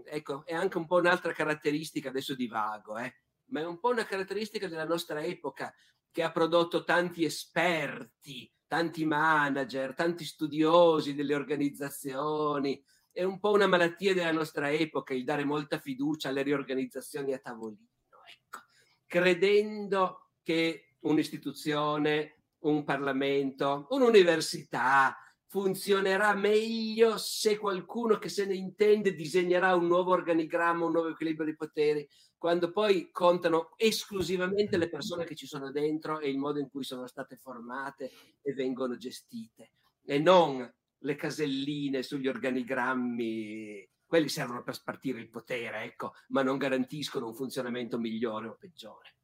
ecco, 0.04 0.46
è 0.46 0.54
anche 0.54 0.78
un 0.78 0.86
po' 0.86 0.96
un'altra 0.96 1.32
caratteristica, 1.32 2.08
adesso 2.08 2.34
divago, 2.34 2.96
eh, 2.96 3.12
ma 3.46 3.60
è 3.60 3.66
un 3.66 3.78
po' 3.78 3.90
una 3.90 4.04
caratteristica 4.04 4.68
della 4.68 4.86
nostra 4.86 5.22
epoca 5.22 5.72
che 6.10 6.22
ha 6.22 6.30
prodotto 6.30 6.84
tanti 6.84 7.24
esperti, 7.24 8.50
tanti 8.66 9.04
manager, 9.04 9.94
tanti 9.94 10.24
studiosi 10.24 11.14
delle 11.14 11.34
organizzazioni, 11.34 12.82
è 13.12 13.22
un 13.22 13.38
po' 13.38 13.50
una 13.50 13.66
malattia 13.66 14.14
della 14.14 14.32
nostra 14.32 14.70
epoca 14.70 15.14
il 15.14 15.24
dare 15.24 15.44
molta 15.44 15.78
fiducia 15.78 16.28
alle 16.28 16.42
riorganizzazioni 16.42 17.32
a 17.32 17.38
tavolino, 17.38 17.88
ecco. 18.26 18.60
credendo 19.06 20.32
che 20.42 20.96
un'istituzione, 21.00 22.44
un 22.60 22.84
Parlamento, 22.84 23.86
un'università 23.90 25.16
funzionerà 25.46 26.34
meglio 26.34 27.16
se 27.16 27.56
qualcuno 27.56 28.18
che 28.18 28.28
se 28.28 28.44
ne 28.44 28.54
intende 28.54 29.14
disegnerà 29.14 29.74
un 29.74 29.86
nuovo 29.86 30.12
organigramma, 30.12 30.84
un 30.84 30.92
nuovo 30.92 31.08
equilibrio 31.08 31.46
di 31.46 31.56
poteri, 31.56 32.06
quando 32.36 32.70
poi 32.70 33.10
contano 33.10 33.70
esclusivamente 33.76 34.76
le 34.76 34.88
persone 34.88 35.24
che 35.24 35.34
ci 35.34 35.46
sono 35.46 35.70
dentro 35.70 36.20
e 36.20 36.28
il 36.28 36.38
modo 36.38 36.60
in 36.60 36.68
cui 36.68 36.84
sono 36.84 37.06
state 37.06 37.36
formate 37.36 38.10
e 38.42 38.52
vengono 38.52 38.96
gestite 38.96 39.72
e 40.04 40.18
non 40.18 40.70
le 40.98 41.16
caselline 41.16 42.02
sugli 42.02 42.28
organigrammi, 42.28 43.88
quelli 44.06 44.28
servono 44.28 44.62
per 44.62 44.74
spartire 44.74 45.20
il 45.20 45.28
potere, 45.28 45.82
ecco, 45.84 46.14
ma 46.28 46.42
non 46.42 46.56
garantiscono 46.56 47.26
un 47.26 47.34
funzionamento 47.34 47.98
migliore 47.98 48.48
o 48.48 48.56
peggiore. 48.58 49.14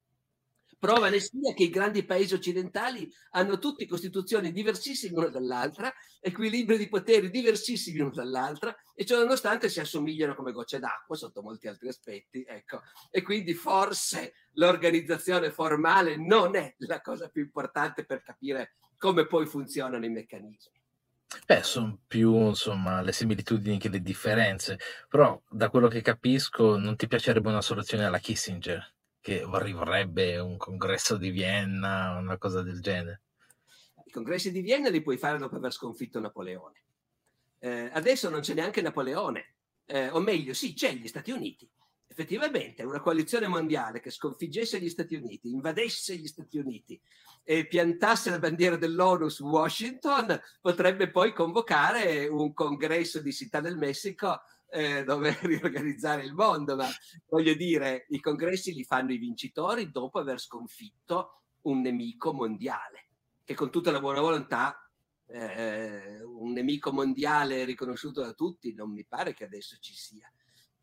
Prova 0.79 1.09
ne 1.09 1.19
sia 1.19 1.55
che 1.55 1.63
i 1.63 1.71
grandi 1.71 2.05
paesi 2.05 2.35
occidentali 2.35 3.11
hanno 3.31 3.59
tutti 3.59 3.87
costituzioni 3.87 4.53
diversissime 4.53 5.15
l'una 5.15 5.31
dall'altra, 5.31 5.91
equilibri 6.21 6.77
di 6.77 6.91
poteri 6.91 7.31
diversissimi 7.31 7.97
l'una 7.97 8.13
dall'altra, 8.13 8.77
e 8.95 9.07
ciò 9.07 9.17
nonostante 9.17 9.71
si 9.71 9.81
assomigliano 9.81 10.35
come 10.35 10.53
gocce 10.53 10.79
d'acqua 10.79 11.17
sotto 11.17 11.41
molti 11.41 11.69
altri 11.69 11.89
aspetti. 11.89 12.45
Ecco. 12.47 12.83
E 13.11 13.23
quindi 13.23 13.55
forse 13.55 14.35
l'organizzazione 14.53 15.51
formale 15.51 16.17
non 16.19 16.55
è 16.55 16.75
la 16.81 17.01
cosa 17.01 17.31
più 17.31 17.41
importante 17.41 18.05
per 18.05 18.21
capire 18.21 18.75
come 18.99 19.27
poi 19.27 19.47
funzionano 19.47 20.05
i 20.05 20.11
meccanismi. 20.11 20.84
Beh, 21.47 21.63
son 21.63 21.99
più 22.07 22.49
insomma 22.49 23.01
le 23.03 23.13
similitudini 23.13 23.79
che 23.79 23.89
le 23.89 24.01
differenze, 24.01 24.79
però 25.09 25.41
da 25.49 25.69
quello 25.69 25.89
che 25.89 26.01
capisco 26.01 26.77
non 26.77 26.97
ti 26.97 27.07
piacerebbe 27.07 27.49
una 27.49 27.61
soluzione 27.61 28.05
alla 28.05 28.19
Kissinger, 28.19 28.95
che 29.21 29.43
arriverebbe 29.43 30.39
un 30.39 30.57
congresso 30.57 31.17
di 31.17 31.31
Vienna, 31.31 32.17
una 32.19 32.39
cosa 32.39 32.63
del 32.63 32.81
genere. 32.81 33.23
I 34.05 34.11
congressi 34.11 34.53
di 34.53 34.61
Vienna 34.61 34.89
li 34.89 35.03
puoi 35.03 35.19
fare 35.19 35.39
dopo 35.39 35.57
aver 35.57 35.73
sconfitto 35.73 36.21
Napoleone. 36.21 36.83
Eh, 37.59 37.91
adesso 37.93 38.29
non 38.29 38.41
c'è 38.41 38.55
neanche 38.55 38.83
Napoleone, 38.83 39.55
eh, 39.87 40.09
o 40.11 40.21
meglio, 40.21 40.55
sì, 40.55 40.75
c'è 40.75 40.93
gli 40.95 41.09
Stati 41.09 41.31
Uniti. 41.31 41.69
Effettivamente 42.17 42.85
una 42.85 43.01
coalizione 43.01 43.49
mondiale 43.49 43.99
che 43.99 44.11
sconfiggesse 44.11 44.81
gli 44.81 44.89
Stati 44.89 45.17
Uniti, 45.17 45.51
invadesse 45.51 46.15
gli 46.15 46.29
Stati 46.29 46.59
Uniti, 46.59 47.01
e 47.43 47.67
piantasse 47.67 48.31
la 48.31 48.39
bandiera 48.39 48.77
dell'ONU 48.77 49.29
su 49.29 49.45
Washington, 49.45 50.41
potrebbe 50.61 51.11
poi 51.11 51.33
convocare 51.33 52.29
un 52.29 52.53
congresso 52.53 53.21
di 53.21 53.33
città 53.33 53.61
del 53.61 53.77
Messico 53.77 54.43
eh, 54.71 55.03
dove 55.03 55.37
riorganizzare 55.43 56.23
il 56.23 56.35
mondo, 56.35 56.77
ma 56.77 56.87
voglio 57.27 57.55
dire, 57.55 58.07
i 58.11 58.21
congressi 58.21 58.73
li 58.73 58.85
fanno 58.85 59.13
i 59.13 59.19
vincitori 59.19 59.91
dopo 59.91 60.21
aver 60.21 60.39
sconfitto 60.39 61.41
un 61.63 61.81
nemico 61.81 62.33
mondiale, 62.33 63.09
che 63.43 63.55
con 63.55 63.73
tutta 63.73 63.91
la 63.91 63.99
buona 63.99 64.21
volontà, 64.21 64.89
eh, 65.27 66.23
un 66.23 66.53
nemico 66.53 66.93
mondiale 66.93 67.65
riconosciuto 67.65 68.21
da 68.21 68.35
tutti, 68.35 68.73
non 68.73 68.93
mi 68.93 69.05
pare 69.05 69.35
che 69.35 69.43
adesso 69.43 69.77
ci 69.81 69.95
sia. 69.95 70.33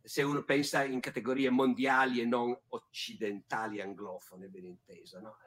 Se 0.03 0.21
uno 0.23 0.43
pensa 0.43 0.83
in 0.83 0.99
categorie 0.99 1.49
mondiali 1.49 2.21
e 2.21 2.25
non 2.25 2.57
occidentali 2.69 3.81
anglofone, 3.81 4.47
ben 4.47 4.65
inteso, 4.65 5.19
no? 5.19 5.37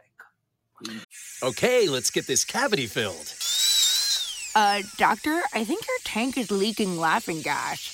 Okay, 1.40 1.88
let's 1.88 2.11
get 2.11 2.26
this 2.26 2.44
cavity 2.44 2.86
filled. 2.86 3.32
Uh, 4.55 4.82
doctor, 4.98 5.42
I 5.52 5.64
think 5.64 5.86
your 5.86 5.98
tank 6.05 6.36
is 6.36 6.50
leaking 6.50 6.98
laughing 6.98 7.42
gas. 7.42 7.93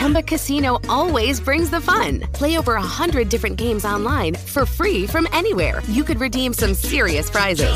Chumba 0.00 0.22
Casino 0.22 0.78
always 0.88 1.40
brings 1.42 1.68
the 1.68 1.78
fun. 1.78 2.20
Play 2.32 2.56
over 2.56 2.76
a 2.76 2.80
hundred 2.80 3.28
different 3.28 3.58
games 3.58 3.84
online 3.84 4.34
for 4.34 4.64
free 4.64 5.06
from 5.06 5.28
anywhere. 5.30 5.82
You 5.88 6.04
could 6.04 6.18
redeem 6.20 6.54
some 6.54 6.72
serious 6.72 7.28
prizes. 7.28 7.70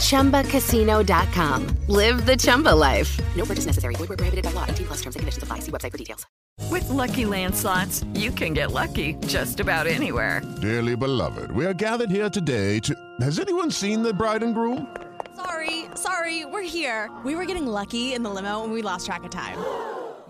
Chumba. 0.00 0.42
ChumbaCasino.com. 0.42 1.68
Live 1.86 2.26
the 2.26 2.36
Chumba 2.36 2.74
life. 2.74 3.16
No 3.36 3.44
purchase 3.44 3.66
necessary. 3.66 3.94
Void 3.94 4.08
where 4.08 4.16
prohibited 4.16 4.44
by 4.44 4.50
law. 4.50 4.64
18 4.64 4.86
plus 4.88 5.02
terms 5.02 5.14
and 5.14 5.20
conditions 5.20 5.44
apply. 5.44 5.60
See 5.60 5.70
website 5.70 5.92
for 5.92 5.98
details. 5.98 6.26
With 6.68 6.88
Lucky 6.88 7.26
Land 7.26 7.54
slots, 7.54 8.02
you 8.12 8.32
can 8.32 8.54
get 8.54 8.72
lucky 8.72 9.14
just 9.28 9.60
about 9.60 9.86
anywhere. 9.86 10.42
Dearly 10.60 10.96
beloved, 10.96 11.52
we 11.52 11.64
are 11.64 11.74
gathered 11.74 12.10
here 12.10 12.28
today 12.28 12.80
to. 12.80 12.92
Has 13.20 13.38
anyone 13.38 13.70
seen 13.70 14.02
the 14.02 14.12
bride 14.12 14.42
and 14.42 14.52
groom? 14.52 14.88
Sorry, 15.36 15.84
sorry, 15.94 16.44
we're 16.44 16.62
here. 16.62 17.08
We 17.24 17.36
were 17.36 17.44
getting 17.44 17.66
lucky 17.66 18.14
in 18.14 18.24
the 18.24 18.30
limo 18.30 18.64
and 18.64 18.72
we 18.72 18.82
lost 18.82 19.06
track 19.06 19.22
of 19.22 19.30
time. 19.30 19.58